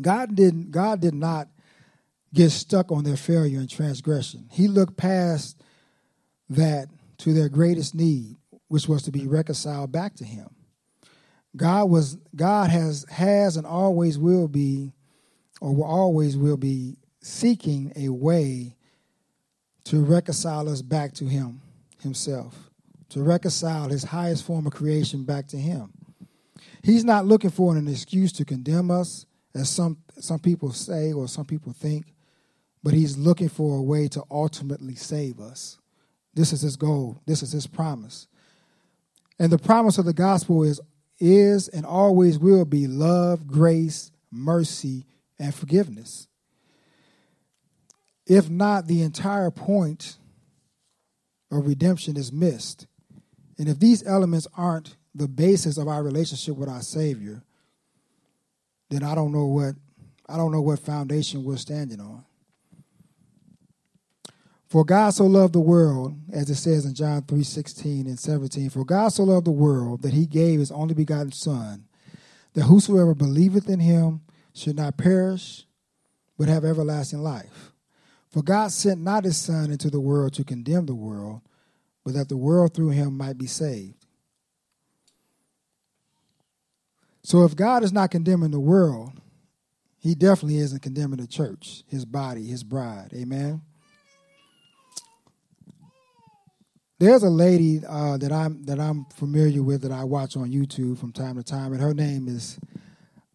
God 0.00 0.34
didn't 0.34 0.70
God 0.70 1.00
did 1.00 1.14
not 1.14 1.48
get 2.34 2.50
stuck 2.50 2.92
on 2.92 3.04
their 3.04 3.16
failure 3.16 3.58
and 3.58 3.70
transgression. 3.70 4.48
He 4.52 4.68
looked 4.68 4.96
past 4.96 5.62
that 6.50 6.88
to 7.18 7.32
their 7.32 7.48
greatest 7.48 7.94
need, 7.94 8.36
which 8.68 8.88
was 8.88 9.02
to 9.04 9.10
be 9.10 9.26
reconciled 9.26 9.92
back 9.92 10.16
to 10.16 10.24
him. 10.24 10.48
God 11.56 11.90
was 11.90 12.16
God 12.34 12.70
has 12.70 13.06
has 13.10 13.56
and 13.56 13.66
always 13.66 14.18
will 14.18 14.48
be 14.48 14.92
or 15.60 15.74
will 15.74 15.84
always 15.84 16.36
will 16.36 16.56
be 16.56 16.96
seeking 17.20 17.92
a 17.96 18.08
way 18.10 18.76
to 19.84 20.02
reconcile 20.02 20.68
us 20.68 20.82
back 20.82 21.12
to 21.14 21.26
Him 21.26 21.62
Himself, 22.00 22.70
to 23.10 23.22
reconcile 23.22 23.88
His 23.88 24.04
highest 24.04 24.44
form 24.44 24.66
of 24.66 24.72
creation 24.72 25.24
back 25.24 25.46
to 25.48 25.56
Him. 25.56 25.92
He's 26.82 27.04
not 27.04 27.26
looking 27.26 27.50
for 27.50 27.76
an 27.76 27.88
excuse 27.88 28.32
to 28.32 28.44
condemn 28.44 28.90
us, 28.90 29.26
as 29.54 29.68
some, 29.68 29.98
some 30.18 30.38
people 30.38 30.72
say 30.72 31.12
or 31.12 31.26
some 31.26 31.44
people 31.44 31.72
think, 31.72 32.14
but 32.82 32.94
He's 32.94 33.16
looking 33.16 33.48
for 33.48 33.78
a 33.78 33.82
way 33.82 34.08
to 34.08 34.22
ultimately 34.30 34.94
save 34.94 35.40
us. 35.40 35.78
This 36.34 36.52
is 36.52 36.60
His 36.60 36.76
goal, 36.76 37.22
this 37.26 37.42
is 37.42 37.52
His 37.52 37.66
promise. 37.66 38.28
And 39.38 39.50
the 39.50 39.58
promise 39.58 39.98
of 39.98 40.04
the 40.04 40.12
gospel 40.12 40.62
is, 40.62 40.80
is 41.18 41.68
and 41.68 41.86
always 41.86 42.38
will 42.38 42.64
be 42.64 42.86
love, 42.86 43.46
grace, 43.46 44.10
mercy, 44.30 45.06
and 45.38 45.54
forgiveness. 45.54 46.28
If 48.26 48.50
not, 48.50 48.86
the 48.86 49.02
entire 49.02 49.50
point 49.50 50.18
of 51.50 51.66
redemption 51.66 52.16
is 52.16 52.32
missed. 52.32 52.86
And 53.58 53.68
if 53.68 53.78
these 53.78 54.06
elements 54.06 54.46
aren't 54.56 54.96
the 55.14 55.28
basis 55.28 55.78
of 55.78 55.88
our 55.88 56.02
relationship 56.02 56.56
with 56.56 56.68
our 56.68 56.82
Savior, 56.82 57.42
then 58.90 59.02
I 59.02 59.14
don't 59.14 59.32
know 59.32 59.46
what 59.46 59.74
I 60.28 60.36
don't 60.36 60.50
know 60.50 60.60
what 60.60 60.80
foundation 60.80 61.44
we're 61.44 61.56
standing 61.56 62.00
on. 62.00 62.24
For 64.68 64.84
God 64.84 65.10
so 65.10 65.26
loved 65.26 65.52
the 65.52 65.60
world, 65.60 66.16
as 66.32 66.50
it 66.50 66.56
says 66.56 66.84
in 66.84 66.94
John 66.94 67.22
3 67.22 67.42
16 67.42 68.06
and 68.06 68.18
17, 68.18 68.70
for 68.70 68.84
God 68.84 69.08
so 69.08 69.22
loved 69.24 69.46
the 69.46 69.52
world 69.52 70.02
that 70.02 70.12
he 70.12 70.26
gave 70.26 70.58
his 70.58 70.72
only 70.72 70.94
begotten 70.94 71.32
Son, 71.32 71.86
that 72.54 72.64
whosoever 72.64 73.14
believeth 73.14 73.68
in 73.68 73.80
him 73.80 74.22
should 74.52 74.76
not 74.76 74.96
perish, 74.96 75.66
but 76.36 76.48
have 76.48 76.64
everlasting 76.64 77.22
life. 77.22 77.72
For 78.28 78.42
God 78.42 78.72
sent 78.72 79.00
not 79.00 79.24
his 79.24 79.36
Son 79.36 79.70
into 79.70 79.88
the 79.88 80.00
world 80.00 80.34
to 80.34 80.44
condemn 80.44 80.86
the 80.86 80.94
world, 80.94 81.42
but 82.04 82.14
that 82.14 82.28
the 82.28 82.36
world 82.36 82.74
through 82.74 82.90
him 82.90 83.16
might 83.16 83.38
be 83.38 83.46
saved. 83.46 84.04
So 87.22 87.44
if 87.44 87.56
God 87.56 87.82
is 87.82 87.92
not 87.92 88.10
condemning 88.10 88.50
the 88.50 88.60
world, 88.60 89.12
he 89.98 90.14
definitely 90.14 90.58
isn't 90.58 90.82
condemning 90.82 91.18
the 91.18 91.26
church, 91.26 91.82
his 91.88 92.04
body, 92.04 92.46
his 92.46 92.62
bride. 92.62 93.12
Amen. 93.14 93.62
There's 96.98 97.22
a 97.22 97.28
lady 97.28 97.82
uh, 97.86 98.16
that 98.16 98.32
I'm 98.32 98.62
that 98.62 98.80
I'm 98.80 99.04
familiar 99.14 99.62
with 99.62 99.82
that 99.82 99.92
I 99.92 100.04
watch 100.04 100.34
on 100.34 100.50
YouTube 100.50 100.98
from 100.98 101.12
time 101.12 101.36
to 101.36 101.42
time, 101.42 101.74
and 101.74 101.82
her 101.82 101.92
name 101.92 102.26
is 102.26 102.58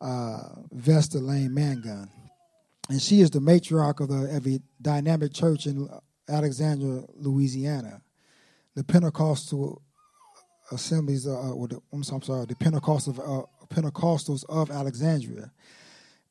uh, 0.02 0.40
Vesta 0.72 1.20
Lane 1.20 1.52
Mangun, 1.52 2.10
and 2.90 3.00
she 3.00 3.22
is 3.22 3.30
the 3.30 3.38
matriarch 3.38 4.00
of 4.00 4.10
the 4.10 4.36
of 4.36 4.62
dynamic 4.82 5.34
church 5.34 5.68
in 5.68 5.88
Alexandria, 6.28 7.04
Louisiana, 7.14 8.02
the 8.74 8.84
Pentecostal 8.84 9.84
assemblies. 10.72 11.28
Uh, 11.28 11.54
or 11.54 11.68
the, 11.68 11.80
I'm 11.94 12.02
sorry, 12.02 12.48
the 12.48 12.56
Pentecostal 12.56 13.14
uh, 13.22 13.66
Pentecostals 13.68 14.44
of 14.50 14.72
Alexandria, 14.72 15.52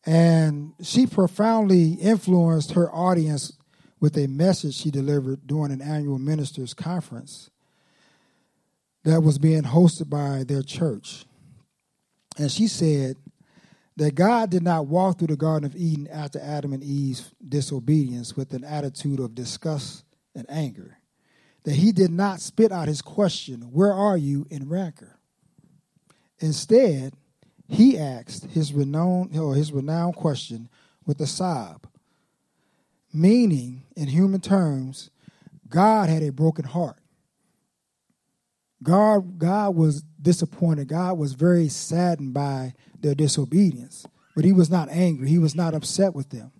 and 0.04 0.72
she 0.82 1.06
profoundly 1.06 1.92
influenced 1.92 2.72
her 2.72 2.92
audience 2.92 3.52
with 4.00 4.16
a 4.16 4.26
message 4.26 4.74
she 4.74 4.90
delivered 4.90 5.46
during 5.46 5.70
an 5.70 5.82
annual 5.82 6.18
ministers 6.18 6.72
conference 6.72 7.50
that 9.04 9.22
was 9.22 9.38
being 9.38 9.62
hosted 9.62 10.08
by 10.08 10.44
their 10.44 10.62
church. 10.62 11.24
And 12.38 12.50
she 12.50 12.66
said 12.66 13.16
that 13.96 14.14
God 14.14 14.50
did 14.50 14.62
not 14.62 14.86
walk 14.86 15.18
through 15.18 15.28
the 15.28 15.36
Garden 15.36 15.66
of 15.66 15.76
Eden 15.76 16.08
after 16.10 16.40
Adam 16.40 16.72
and 16.72 16.82
Eve's 16.82 17.30
disobedience 17.46 18.36
with 18.36 18.54
an 18.54 18.64
attitude 18.64 19.20
of 19.20 19.34
disgust 19.34 20.04
and 20.34 20.46
anger. 20.48 20.96
That 21.64 21.74
he 21.74 21.92
did 21.92 22.10
not 22.10 22.40
spit 22.40 22.72
out 22.72 22.88
his 22.88 23.02
question, 23.02 23.72
Where 23.72 23.92
are 23.92 24.16
you? 24.16 24.46
in 24.50 24.68
rancor. 24.68 25.18
Instead, 26.38 27.12
he 27.68 27.98
asked 27.98 28.46
his 28.46 28.72
renowned 28.72 29.36
or 29.36 29.54
his 29.54 29.70
renowned 29.70 30.16
question 30.16 30.70
with 31.04 31.20
a 31.20 31.26
sob 31.26 31.86
meaning, 33.12 33.84
in 33.96 34.08
human 34.08 34.40
terms, 34.40 35.10
God 35.68 36.08
had 36.08 36.22
a 36.22 36.30
broken 36.30 36.64
heart. 36.64 36.98
God, 38.82 39.38
God 39.38 39.74
was 39.74 40.02
disappointed. 40.20 40.88
God 40.88 41.18
was 41.18 41.34
very 41.34 41.68
saddened 41.68 42.34
by 42.34 42.74
their 42.98 43.14
disobedience, 43.14 44.06
but 44.34 44.44
he 44.44 44.52
was 44.52 44.70
not 44.70 44.88
angry. 44.90 45.28
He 45.28 45.38
was 45.38 45.54
not 45.54 45.74
upset 45.74 46.14
with 46.14 46.30
them. 46.30 46.52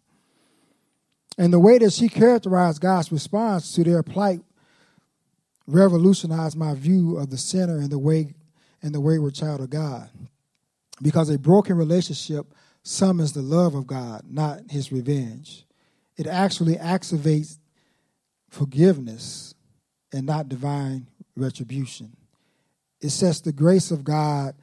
And 1.38 1.52
the 1.52 1.58
way 1.58 1.78
that 1.78 1.92
she 1.92 2.08
characterized 2.08 2.82
God's 2.82 3.10
response 3.10 3.72
to 3.74 3.84
their 3.84 4.02
plight 4.02 4.40
revolutionized 5.66 6.56
my 6.56 6.74
view 6.74 7.16
of 7.16 7.30
the 7.30 7.38
sinner 7.38 7.78
and 7.78 7.90
the 7.90 7.98
way 7.98 8.34
and 8.82 8.94
the 8.94 9.00
wayward 9.00 9.34
child 9.34 9.60
of 9.60 9.70
God. 9.70 10.10
Because 11.00 11.30
a 11.30 11.38
broken 11.38 11.76
relationship 11.76 12.46
summons 12.82 13.32
the 13.32 13.42
love 13.42 13.74
of 13.74 13.86
God, 13.86 14.22
not 14.28 14.70
his 14.70 14.92
revenge 14.92 15.64
it 16.20 16.26
actually 16.26 16.76
activates 16.76 17.56
forgiveness 18.50 19.54
and 20.12 20.26
not 20.26 20.50
divine 20.50 21.06
retribution. 21.34 22.14
It 23.00 23.08
sets 23.08 23.40
the 23.40 23.52
grace 23.52 23.90
of 23.90 24.04
God, 24.04 24.54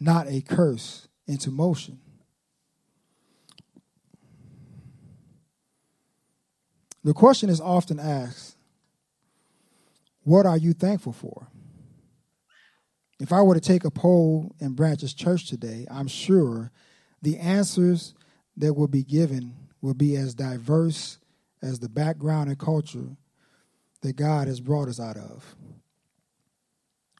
not 0.00 0.26
a 0.26 0.40
curse, 0.40 1.06
into 1.26 1.50
motion. 1.50 2.00
The 7.02 7.12
question 7.12 7.50
is 7.50 7.60
often 7.60 8.00
asked 8.00 8.56
What 10.22 10.46
are 10.46 10.56
you 10.56 10.72
thankful 10.72 11.12
for? 11.12 11.48
If 13.20 13.34
I 13.34 13.42
were 13.42 13.54
to 13.54 13.60
take 13.60 13.84
a 13.84 13.90
poll 13.90 14.56
in 14.60 14.72
Branches 14.72 15.12
Church 15.12 15.46
today, 15.46 15.86
I'm 15.90 16.08
sure 16.08 16.72
the 17.20 17.36
answers 17.36 18.14
that 18.56 18.72
will 18.72 18.88
be 18.88 19.02
given 19.02 19.56
will 19.84 19.92
be 19.92 20.16
as 20.16 20.34
diverse 20.34 21.18
as 21.60 21.78
the 21.78 21.90
background 21.90 22.48
and 22.48 22.58
culture 22.58 23.18
that 24.00 24.16
God 24.16 24.48
has 24.48 24.58
brought 24.58 24.88
us 24.88 24.98
out 24.98 25.18
of. 25.18 25.54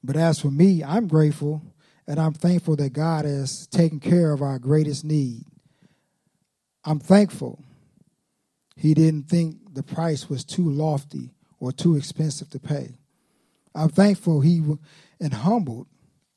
But 0.02 0.16
as 0.16 0.40
for 0.40 0.50
me, 0.50 0.82
I'm 0.82 1.06
grateful 1.06 1.60
and 2.06 2.18
I'm 2.18 2.32
thankful 2.32 2.76
that 2.76 2.94
God 2.94 3.26
has 3.26 3.66
taken 3.66 4.00
care 4.00 4.32
of 4.32 4.40
our 4.40 4.58
greatest 4.58 5.04
need. 5.04 5.44
I'm 6.86 7.00
thankful 7.00 7.62
He 8.76 8.94
didn't 8.94 9.28
think 9.28 9.74
the 9.74 9.82
price 9.82 10.30
was 10.30 10.42
too 10.42 10.66
lofty 10.66 11.34
or 11.60 11.70
too 11.70 11.96
expensive 11.96 12.48
to 12.48 12.58
pay. 12.58 12.96
I'm 13.74 13.90
thankful 13.90 14.40
He 14.40 14.62
and 15.20 15.34
humbled 15.34 15.86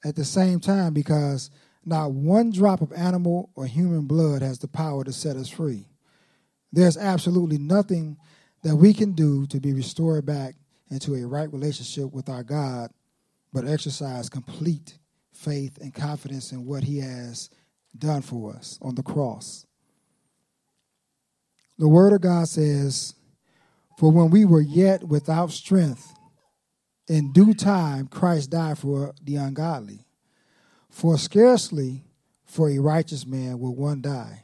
at 0.03 0.17
the 0.17 0.25
same 0.25 0.59
time 0.59 0.93
because 0.93 1.49
not 1.85 2.11
one 2.11 2.51
drop 2.51 2.81
of 2.81 2.91
animal 2.91 3.49
or 3.55 3.65
human 3.65 4.07
blood 4.07 4.41
has 4.41 4.59
the 4.59 4.67
power 4.67 5.05
to 5.05 5.13
set 5.13 5.37
us 5.37 5.47
free. 5.47 5.85
There's 6.71 6.97
absolutely 6.97 7.57
nothing 7.57 8.17
that 8.63 8.75
we 8.75 8.93
can 8.93 9.13
do 9.13 9.45
to 9.47 9.59
be 9.59 9.73
restored 9.73 10.25
back 10.25 10.55
into 10.89 11.15
a 11.15 11.25
right 11.25 11.51
relationship 11.51 12.11
with 12.13 12.29
our 12.29 12.43
God, 12.43 12.91
but 13.53 13.67
exercise 13.67 14.29
complete 14.29 14.97
faith 15.31 15.77
and 15.79 15.93
confidence 15.93 16.51
in 16.51 16.65
what 16.65 16.83
He 16.83 16.99
has 16.99 17.49
done 17.97 18.21
for 18.21 18.53
us 18.53 18.77
on 18.81 18.95
the 18.95 19.03
cross. 19.03 19.65
The 21.77 21.87
Word 21.87 22.13
of 22.13 22.21
God 22.21 22.47
says, 22.47 23.13
For 23.97 24.11
when 24.11 24.29
we 24.29 24.45
were 24.45 24.61
yet 24.61 25.03
without 25.03 25.51
strength, 25.51 26.13
in 27.07 27.31
due 27.31 27.53
time 27.53 28.07
Christ 28.07 28.49
died 28.49 28.77
for 28.77 29.13
the 29.23 29.35
ungodly. 29.35 30.05
For 30.89 31.17
scarcely 31.17 32.03
for 32.45 32.69
a 32.69 32.79
righteous 32.79 33.25
man 33.25 33.59
will 33.59 33.75
one 33.75 34.01
die, 34.01 34.43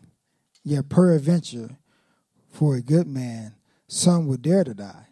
yet 0.64 0.90
peradventure 0.90 1.78
for 2.54 2.76
a 2.76 2.82
good 2.82 3.08
man, 3.08 3.56
some 3.88 4.28
would 4.28 4.44
dare 4.44 4.64
to 4.64 4.76
die. 4.76 5.08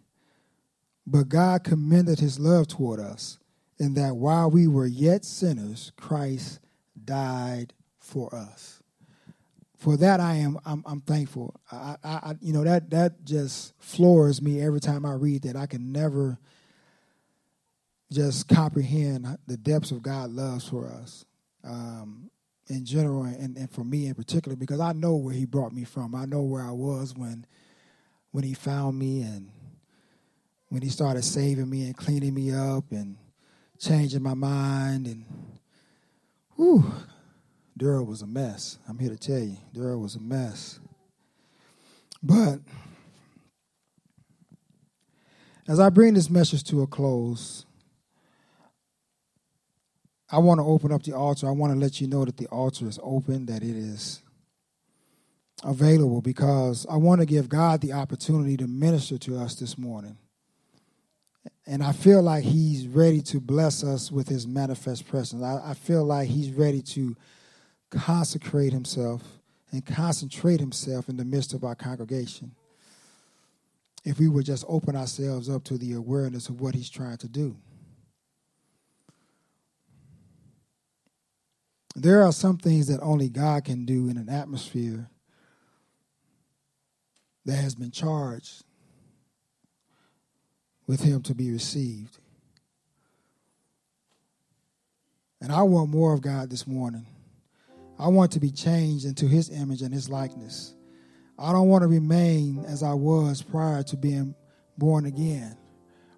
But 1.07 1.27
God 1.27 1.63
commended 1.63 2.19
his 2.19 2.39
love 2.39 2.67
toward 2.67 2.99
us, 2.99 3.39
in 3.79 3.95
that 3.95 4.15
while 4.15 4.49
we 4.49 4.67
were 4.67 4.85
yet 4.85 5.25
sinners, 5.25 5.91
Christ 5.97 6.59
died 7.03 7.73
for 7.99 8.33
us. 8.33 8.83
For 9.75 9.97
that 9.97 10.19
I 10.19 10.35
am 10.35 10.59
I'm, 10.63 10.83
I'm 10.85 11.01
thankful. 11.01 11.59
I, 11.71 11.95
I, 12.03 12.35
you 12.39 12.53
know 12.53 12.63
that 12.63 12.91
that 12.91 13.25
just 13.25 13.73
floors 13.79 14.39
me 14.39 14.61
every 14.61 14.79
time 14.79 15.03
I 15.03 15.13
read 15.13 15.41
that. 15.41 15.55
I 15.55 15.65
can 15.65 15.91
never 15.91 16.37
just 18.11 18.47
comprehend 18.47 19.25
the 19.47 19.57
depths 19.57 19.89
of 19.89 20.03
God's 20.03 20.33
love 20.33 20.63
for 20.63 20.87
us. 20.87 21.25
Um, 21.63 22.30
in 22.71 22.85
general 22.85 23.23
and, 23.23 23.57
and 23.57 23.69
for 23.69 23.83
me 23.83 24.07
in 24.07 24.15
particular 24.15 24.55
because 24.55 24.79
I 24.79 24.93
know 24.93 25.15
where 25.15 25.33
he 25.33 25.45
brought 25.45 25.73
me 25.73 25.83
from. 25.83 26.15
I 26.15 26.25
know 26.25 26.41
where 26.41 26.63
I 26.63 26.71
was 26.71 27.13
when 27.15 27.45
when 28.31 28.43
he 28.43 28.53
found 28.53 28.97
me 28.97 29.21
and 29.21 29.51
when 30.69 30.81
he 30.81 30.89
started 30.89 31.23
saving 31.23 31.69
me 31.69 31.85
and 31.85 31.95
cleaning 31.95 32.33
me 32.33 32.51
up 32.53 32.85
and 32.91 33.17
changing 33.77 34.23
my 34.23 34.33
mind 34.33 35.05
and 35.05 35.25
whew, 36.55 36.91
Daryl 37.77 38.05
was 38.05 38.21
a 38.21 38.27
mess. 38.27 38.77
I'm 38.87 38.97
here 38.97 39.09
to 39.09 39.17
tell 39.17 39.39
you, 39.39 39.57
Daryl 39.75 40.01
was 40.01 40.15
a 40.15 40.19
mess. 40.19 40.79
But 42.23 42.59
as 45.67 45.79
I 45.79 45.89
bring 45.89 46.13
this 46.13 46.29
message 46.29 46.63
to 46.65 46.83
a 46.83 46.87
close, 46.87 47.65
I 50.31 50.37
want 50.37 50.59
to 50.59 50.65
open 50.65 50.91
up 50.91 51.03
the 51.03 51.13
altar. 51.13 51.47
I 51.47 51.51
want 51.51 51.73
to 51.73 51.79
let 51.79 51.99
you 51.99 52.07
know 52.07 52.23
that 52.23 52.37
the 52.37 52.47
altar 52.47 52.87
is 52.87 52.99
open, 53.03 53.47
that 53.47 53.63
it 53.63 53.75
is 53.75 54.21
available 55.63 56.21
because 56.21 56.85
I 56.89 56.95
want 56.95 57.19
to 57.21 57.25
give 57.25 57.49
God 57.49 57.81
the 57.81 57.93
opportunity 57.93 58.55
to 58.57 58.67
minister 58.67 59.17
to 59.19 59.37
us 59.37 59.55
this 59.55 59.77
morning. 59.77 60.17
And 61.67 61.83
I 61.83 61.91
feel 61.91 62.21
like 62.21 62.43
He's 62.43 62.87
ready 62.87 63.21
to 63.23 63.39
bless 63.39 63.83
us 63.83 64.11
with 64.11 64.29
His 64.29 64.47
manifest 64.47 65.07
presence. 65.07 65.43
I, 65.43 65.71
I 65.71 65.73
feel 65.73 66.03
like 66.05 66.29
He's 66.29 66.51
ready 66.51 66.81
to 66.81 67.15
consecrate 67.89 68.73
Himself 68.73 69.21
and 69.71 69.85
concentrate 69.85 70.59
Himself 70.59 71.09
in 71.09 71.17
the 71.17 71.25
midst 71.25 71.53
of 71.53 71.63
our 71.63 71.75
congregation. 71.75 72.55
If 74.03 74.17
we 74.19 74.29
would 74.29 74.45
just 74.45 74.65
open 74.67 74.95
ourselves 74.95 75.49
up 75.49 75.63
to 75.65 75.77
the 75.77 75.93
awareness 75.93 76.49
of 76.49 76.61
what 76.61 76.73
He's 76.73 76.89
trying 76.89 77.17
to 77.17 77.27
do. 77.27 77.57
There 81.95 82.23
are 82.23 82.31
some 82.31 82.57
things 82.57 82.87
that 82.87 83.01
only 83.01 83.29
God 83.29 83.65
can 83.65 83.85
do 83.85 84.07
in 84.07 84.17
an 84.17 84.29
atmosphere 84.29 85.09
that 87.45 87.57
has 87.57 87.75
been 87.75 87.91
charged 87.91 88.63
with 90.87 91.01
Him 91.01 91.21
to 91.23 91.35
be 91.35 91.51
received. 91.51 92.17
And 95.41 95.51
I 95.51 95.63
want 95.63 95.89
more 95.89 96.13
of 96.13 96.21
God 96.21 96.49
this 96.49 96.67
morning. 96.67 97.05
I 97.99 98.07
want 98.07 98.31
to 98.33 98.39
be 98.39 98.51
changed 98.51 99.05
into 99.05 99.27
His 99.27 99.49
image 99.49 99.81
and 99.81 99.93
His 99.93 100.07
likeness. 100.09 100.75
I 101.37 101.51
don't 101.51 101.67
want 101.67 101.81
to 101.81 101.87
remain 101.87 102.63
as 102.65 102.83
I 102.83 102.93
was 102.93 103.41
prior 103.41 103.83
to 103.83 103.97
being 103.97 104.35
born 104.77 105.05
again. 105.05 105.57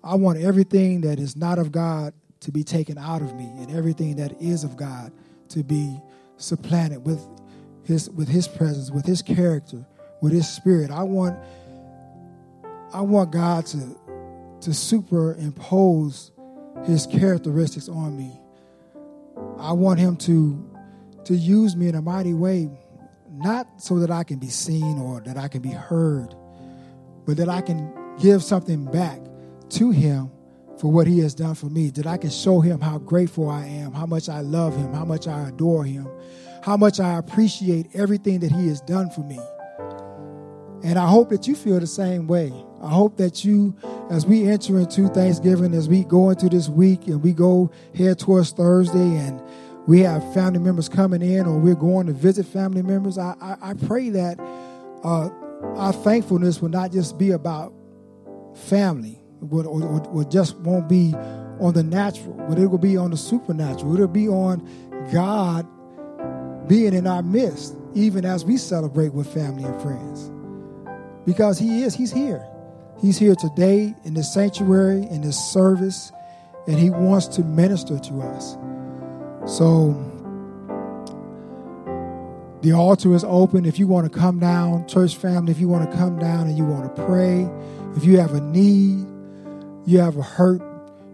I 0.03 0.15
want 0.15 0.39
everything 0.39 1.01
that 1.01 1.19
is 1.19 1.35
not 1.35 1.57
of 1.59 1.71
God 1.71 2.13
to 2.41 2.51
be 2.51 2.63
taken 2.63 2.97
out 2.97 3.21
of 3.21 3.33
me 3.35 3.45
and 3.57 3.71
everything 3.71 4.17
that 4.17 4.41
is 4.41 4.65
of 4.65 4.75
God 4.75 5.13
to 5.53 5.63
be 5.63 6.01
supplanted 6.37 7.05
with 7.05 7.25
his 7.83 8.09
with 8.09 8.27
his 8.27 8.47
presence, 8.47 8.91
with 8.91 9.05
his 9.05 9.21
character, 9.21 9.85
with 10.21 10.33
his 10.33 10.47
spirit. 10.47 10.91
I 10.91 11.03
want 11.03 11.37
I 12.93 13.01
want 13.01 13.31
God 13.31 13.65
to 13.67 13.97
to 14.61 14.73
superimpose 14.73 16.31
his 16.85 17.05
characteristics 17.05 17.89
on 17.89 18.17
me. 18.17 18.39
I 19.57 19.73
want 19.73 19.99
him 19.99 20.15
to 20.17 20.69
to 21.25 21.35
use 21.35 21.75
me 21.75 21.87
in 21.87 21.95
a 21.95 22.01
mighty 22.01 22.33
way, 22.33 22.69
not 23.31 23.67
so 23.81 23.99
that 23.99 24.11
I 24.11 24.23
can 24.23 24.39
be 24.39 24.49
seen 24.49 24.99
or 24.99 25.21
that 25.21 25.37
I 25.37 25.47
can 25.47 25.61
be 25.61 25.69
heard, 25.69 26.35
but 27.25 27.37
that 27.37 27.49
I 27.49 27.61
can 27.61 27.93
give 28.19 28.43
something 28.43 28.85
back 28.85 29.19
to 29.69 29.91
him 29.91 30.31
for 30.83 30.91
what 30.91 31.07
he 31.07 31.19
has 31.19 31.33
done 31.33 31.55
for 31.55 31.67
me, 31.67 31.89
that 31.91 32.05
I 32.05 32.17
can 32.17 32.29
show 32.29 32.59
him 32.59 32.81
how 32.81 32.97
grateful 32.97 33.49
I 33.49 33.65
am, 33.65 33.93
how 33.93 34.05
much 34.05 34.27
I 34.27 34.41
love 34.41 34.75
him, 34.75 34.91
how 34.91 35.05
much 35.05 35.29
I 35.29 35.47
adore 35.47 35.85
him, 35.85 36.09
how 36.61 36.75
much 36.75 36.99
I 36.99 37.17
appreciate 37.17 37.87
everything 37.93 38.41
that 38.41 38.51
he 38.51 38.67
has 38.67 38.81
done 38.81 39.09
for 39.09 39.21
me. 39.21 39.39
And 40.83 40.99
I 40.99 41.07
hope 41.07 41.29
that 41.29 41.47
you 41.47 41.55
feel 41.55 41.79
the 41.79 41.87
same 41.87 42.27
way. 42.27 42.51
I 42.81 42.89
hope 42.89 43.15
that 43.15 43.45
you, 43.45 43.73
as 44.09 44.25
we 44.25 44.45
enter 44.45 44.77
into 44.77 45.07
Thanksgiving, 45.07 45.73
as 45.73 45.87
we 45.87 46.03
go 46.03 46.31
into 46.31 46.49
this 46.49 46.67
week 46.67 47.07
and 47.07 47.23
we 47.23 47.31
go 47.31 47.71
head 47.95 48.19
towards 48.19 48.51
Thursday 48.51 48.99
and 48.99 49.41
we 49.87 50.01
have 50.01 50.33
family 50.33 50.59
members 50.59 50.89
coming 50.89 51.21
in 51.21 51.45
or 51.45 51.59
we're 51.59 51.75
going 51.75 52.07
to 52.07 52.13
visit 52.13 52.45
family 52.45 52.81
members, 52.81 53.17
I, 53.17 53.35
I, 53.39 53.69
I 53.69 53.73
pray 53.73 54.09
that 54.09 54.37
uh, 54.37 55.29
our 55.77 55.93
thankfulness 55.93 56.61
will 56.61 56.67
not 56.67 56.91
just 56.91 57.17
be 57.17 57.31
about 57.31 57.73
family, 58.53 59.22
or, 59.51 59.65
or, 59.65 60.07
or 60.07 60.23
just 60.23 60.57
won't 60.57 60.87
be 60.87 61.13
on 61.59 61.73
the 61.73 61.83
natural, 61.83 62.33
but 62.49 62.57
it 62.57 62.67
will 62.67 62.77
be 62.77 62.97
on 62.97 63.11
the 63.11 63.17
supernatural. 63.17 63.93
It'll 63.93 64.07
be 64.07 64.27
on 64.27 64.67
God 65.11 65.67
being 66.67 66.93
in 66.93 67.07
our 67.07 67.23
midst, 67.23 67.75
even 67.93 68.25
as 68.25 68.45
we 68.45 68.57
celebrate 68.57 69.13
with 69.13 69.31
family 69.33 69.63
and 69.63 69.81
friends. 69.81 70.31
Because 71.25 71.59
He 71.59 71.83
is, 71.83 71.93
He's 71.93 72.11
here. 72.11 72.45
He's 73.01 73.17
here 73.17 73.35
today 73.35 73.93
in 74.03 74.13
this 74.13 74.33
sanctuary, 74.33 75.07
in 75.09 75.21
this 75.21 75.37
service, 75.37 76.11
and 76.67 76.77
He 76.77 76.89
wants 76.89 77.27
to 77.27 77.43
minister 77.43 77.99
to 77.99 78.21
us. 78.21 78.57
So, 79.45 79.91
the 82.61 82.71
altar 82.71 83.13
is 83.13 83.25
open. 83.25 83.65
If 83.65 83.77
you 83.77 83.87
want 83.87 84.11
to 84.11 84.19
come 84.19 84.39
down, 84.39 84.87
church 84.87 85.17
family, 85.17 85.51
if 85.51 85.59
you 85.59 85.67
want 85.67 85.89
to 85.89 85.97
come 85.97 86.17
down 86.17 86.47
and 86.47 86.57
you 86.57 86.63
want 86.63 86.95
to 86.95 87.05
pray, 87.05 87.49
if 87.97 88.05
you 88.05 88.17
have 88.19 88.33
a 88.33 88.39
need, 88.39 89.05
you 89.85 89.99
have 89.99 90.17
a 90.17 90.21
hurt, 90.21 90.61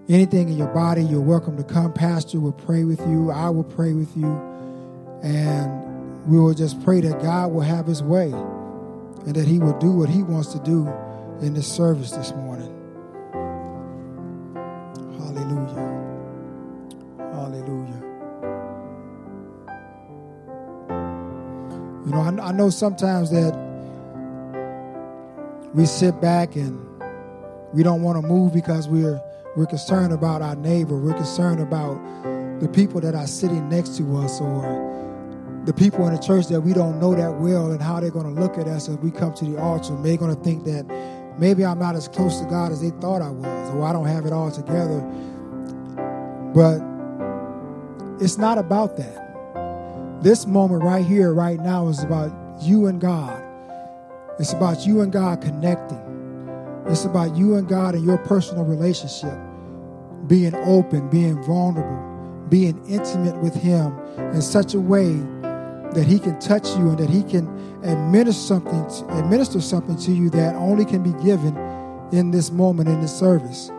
anything 0.08 0.50
in 0.50 0.58
your 0.58 0.68
body, 0.68 1.04
you're 1.04 1.22
welcome 1.22 1.58
to 1.58 1.64
come. 1.64 1.92
Pastor 1.92 2.40
will 2.40 2.52
pray 2.52 2.84
with 2.84 3.00
you. 3.08 3.32
I 3.32 3.50
will 3.50 3.64
pray 3.64 3.94
with 3.94 4.16
you. 4.16 4.28
And 5.24 6.26
we 6.28 6.40
will 6.40 6.54
just 6.54 6.82
pray 6.84 7.02
that 7.02 7.22
God 7.22 7.52
will 7.52 7.62
have 7.62 7.88
his 7.88 8.04
way 8.04 8.32
and 8.32 9.36
that 9.36 9.48
he 9.48 9.60
will 9.60 9.78
do 9.80 9.92
what 9.92 10.10
he 10.10 10.24
wants 10.24 10.54
to 10.54 10.60
do 10.60 10.88
in 11.42 11.54
this 11.54 11.68
service 11.68 12.12
this 12.12 12.32
morning. 12.34 12.76
Hallelujah. 15.18 15.76
Hallelujah. 17.34 18.04
You 22.06 22.12
know, 22.12 22.22
I, 22.22 22.50
I 22.50 22.52
know 22.52 22.70
sometimes 22.70 23.32
that 23.32 23.54
we 25.74 25.86
sit 25.86 26.20
back 26.22 26.56
and 26.56 26.89
we 27.74 27.84
don't 27.84 28.02
want 28.02 28.22
to 28.22 28.28
move 28.28 28.54
because 28.54 28.88
we're 28.88 29.22
we're 29.56 29.66
concerned 29.66 30.14
about 30.14 30.42
our 30.42 30.56
neighbor. 30.56 30.98
We're 30.98 31.14
concerned 31.14 31.60
about 31.60 32.00
the 32.62 32.68
people 32.68 33.02
that 33.02 33.16
are 33.16 33.28
sitting 33.28 33.68
next 33.70 33.98
to 33.98 34.18
us 34.18 34.40
or 34.40 34.62
the 35.66 35.74
people 35.74 36.08
in 36.08 36.16
the 36.16 36.22
church 36.22 36.48
that 36.48 36.62
we 36.62 36.74
don't 36.74 37.00
know 37.00 37.16
that 37.16 37.40
well 37.40 37.72
and 37.72 37.82
how 37.82 38.00
they're 38.00 38.12
going 38.12 38.34
to 38.34 38.42
look 38.42 38.58
at 38.58 38.68
us 38.68 38.88
as 38.90 38.98
we 38.98 39.12
come 39.12 39.34
to 39.34 39.46
the 39.46 39.58
altar. 39.60 39.96
They're 40.02 40.18
going 40.18 40.36
to 40.36 40.42
think 40.44 40.64
that 40.66 40.86
maybe 41.38 41.66
I'm 41.66 41.80
not 41.80 41.96
as 41.96 42.08
close 42.08 42.40
to 42.40 42.46
God 42.46 42.72
as 42.72 42.82
they 42.82 42.92
thought 43.02 43.22
I 43.22 43.30
was 43.30 43.70
or 43.72 43.84
I 43.84 43.94
don't 43.94 44.08
have 44.08 44.26
it 44.26 44.34
all 44.34 44.52
together. 44.52 45.02
But 46.54 46.82
it's 48.24 48.38
not 48.38 48.58
about 48.58 48.98
that. 48.98 50.24
This 50.24 50.46
moment 50.46 50.84
right 50.84 51.06
here, 51.06 51.34
right 51.34 51.60
now, 51.60 51.88
is 51.88 52.04
about 52.04 52.32
you 52.62 52.88
and 52.88 53.00
God. 53.00 53.42
It's 54.40 54.54
about 54.54 54.86
you 54.86 55.02
and 55.02 55.12
God 55.12 55.42
connecting. 55.42 56.09
It's 56.90 57.06
about 57.06 57.36
you 57.36 57.56
and 57.56 57.68
God 57.68 57.94
and 57.94 58.04
your 58.04 58.18
personal 58.18 58.66
relationship, 58.66 59.38
being 60.26 60.56
open, 60.56 61.08
being 61.12 61.42
vulnerable, 61.44 62.48
being 62.50 62.84
intimate 62.88 63.38
with 63.44 63.54
Him 63.54 63.96
in 64.34 64.42
such 64.42 64.74
a 64.74 64.80
way 64.80 65.14
that 65.94 66.06
He 66.08 66.18
can 66.18 66.40
touch 66.40 66.68
you 66.70 66.90
and 66.90 66.98
that 66.98 67.10
He 67.10 67.22
can 67.22 67.48
administer 67.84 68.42
something, 68.42 68.88
to, 68.88 69.20
administer 69.20 69.62
something 69.62 69.98
to 69.98 70.12
you 70.12 70.32
that 70.32 70.56
only 70.56 70.84
can 70.84 71.04
be 71.04 71.14
given 71.24 71.56
in 72.12 72.32
this 72.32 72.50
moment 72.50 72.90
in 72.90 73.00
this 73.02 73.18
service. 73.18 73.72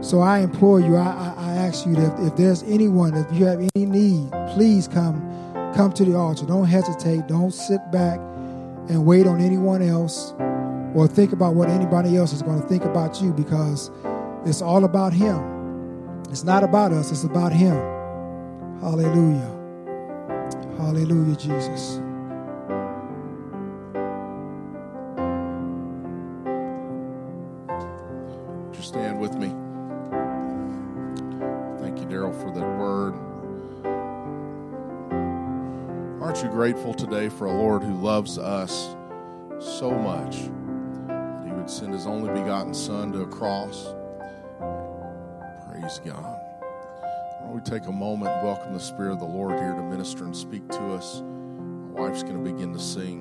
So 0.00 0.20
I 0.20 0.38
implore 0.38 0.80
you, 0.80 0.96
I, 0.96 1.08
I, 1.08 1.34
I 1.36 1.52
ask 1.56 1.84
you 1.84 1.94
that 1.96 2.18
if, 2.20 2.28
if 2.28 2.36
there's 2.36 2.62
anyone, 2.62 3.14
if 3.14 3.30
you 3.34 3.44
have 3.44 3.60
any 3.60 3.84
need, 3.84 4.30
please 4.54 4.88
come, 4.88 5.20
come 5.74 5.92
to 5.92 6.06
the 6.06 6.16
altar. 6.16 6.46
Don't 6.46 6.64
hesitate. 6.64 7.26
Don't 7.26 7.52
sit 7.52 7.80
back 7.92 8.18
and 8.88 9.04
wait 9.04 9.26
on 9.26 9.42
anyone 9.42 9.82
else 9.82 10.32
or 10.94 11.06
think 11.06 11.32
about 11.32 11.54
what 11.54 11.68
anybody 11.68 12.16
else 12.16 12.32
is 12.32 12.42
going 12.42 12.60
to 12.60 12.68
think 12.68 12.84
about 12.84 13.20
you 13.20 13.32
because 13.32 13.90
it's 14.44 14.62
all 14.62 14.84
about 14.84 15.12
Him. 15.12 16.22
It's 16.30 16.44
not 16.44 16.62
about 16.64 16.92
us, 16.92 17.10
it's 17.10 17.24
about 17.24 17.52
Him. 17.52 17.76
Hallelujah. 18.80 19.56
Hallelujah, 20.78 21.36
Jesus. 21.36 22.00
Stand 28.90 29.20
with 29.20 29.34
me. 29.36 29.46
Thank 31.78 32.00
you, 32.00 32.06
Daryl, 32.06 32.34
for 32.42 32.50
that 32.50 32.76
word. 32.76 33.14
Aren't 36.20 36.42
you 36.42 36.48
grateful 36.48 36.92
today 36.92 37.28
for 37.28 37.44
a 37.44 37.52
Lord 37.52 37.84
who 37.84 37.94
loves 37.94 38.36
us 38.36 38.96
so 39.60 39.92
much? 39.92 40.50
Would 41.60 41.70
send 41.70 41.92
his 41.92 42.06
only 42.06 42.32
begotten 42.32 42.72
Son 42.72 43.12
to 43.12 43.20
a 43.20 43.26
cross. 43.26 43.92
Praise 45.68 46.00
God. 46.02 46.24
Why 46.24 47.44
don't 47.44 47.54
we 47.54 47.60
take 47.60 47.86
a 47.86 47.92
moment 47.92 48.32
and 48.32 48.46
welcome 48.46 48.72
the 48.72 48.80
Spirit 48.80 49.12
of 49.12 49.20
the 49.20 49.26
Lord 49.26 49.58
here 49.58 49.74
to 49.74 49.82
minister 49.82 50.24
and 50.24 50.34
speak 50.34 50.66
to 50.70 50.94
us? 50.94 51.20
My 51.20 52.00
wife's 52.00 52.22
going 52.22 52.42
to 52.42 52.52
begin 52.52 52.72
to 52.72 52.80
sing. 52.80 53.20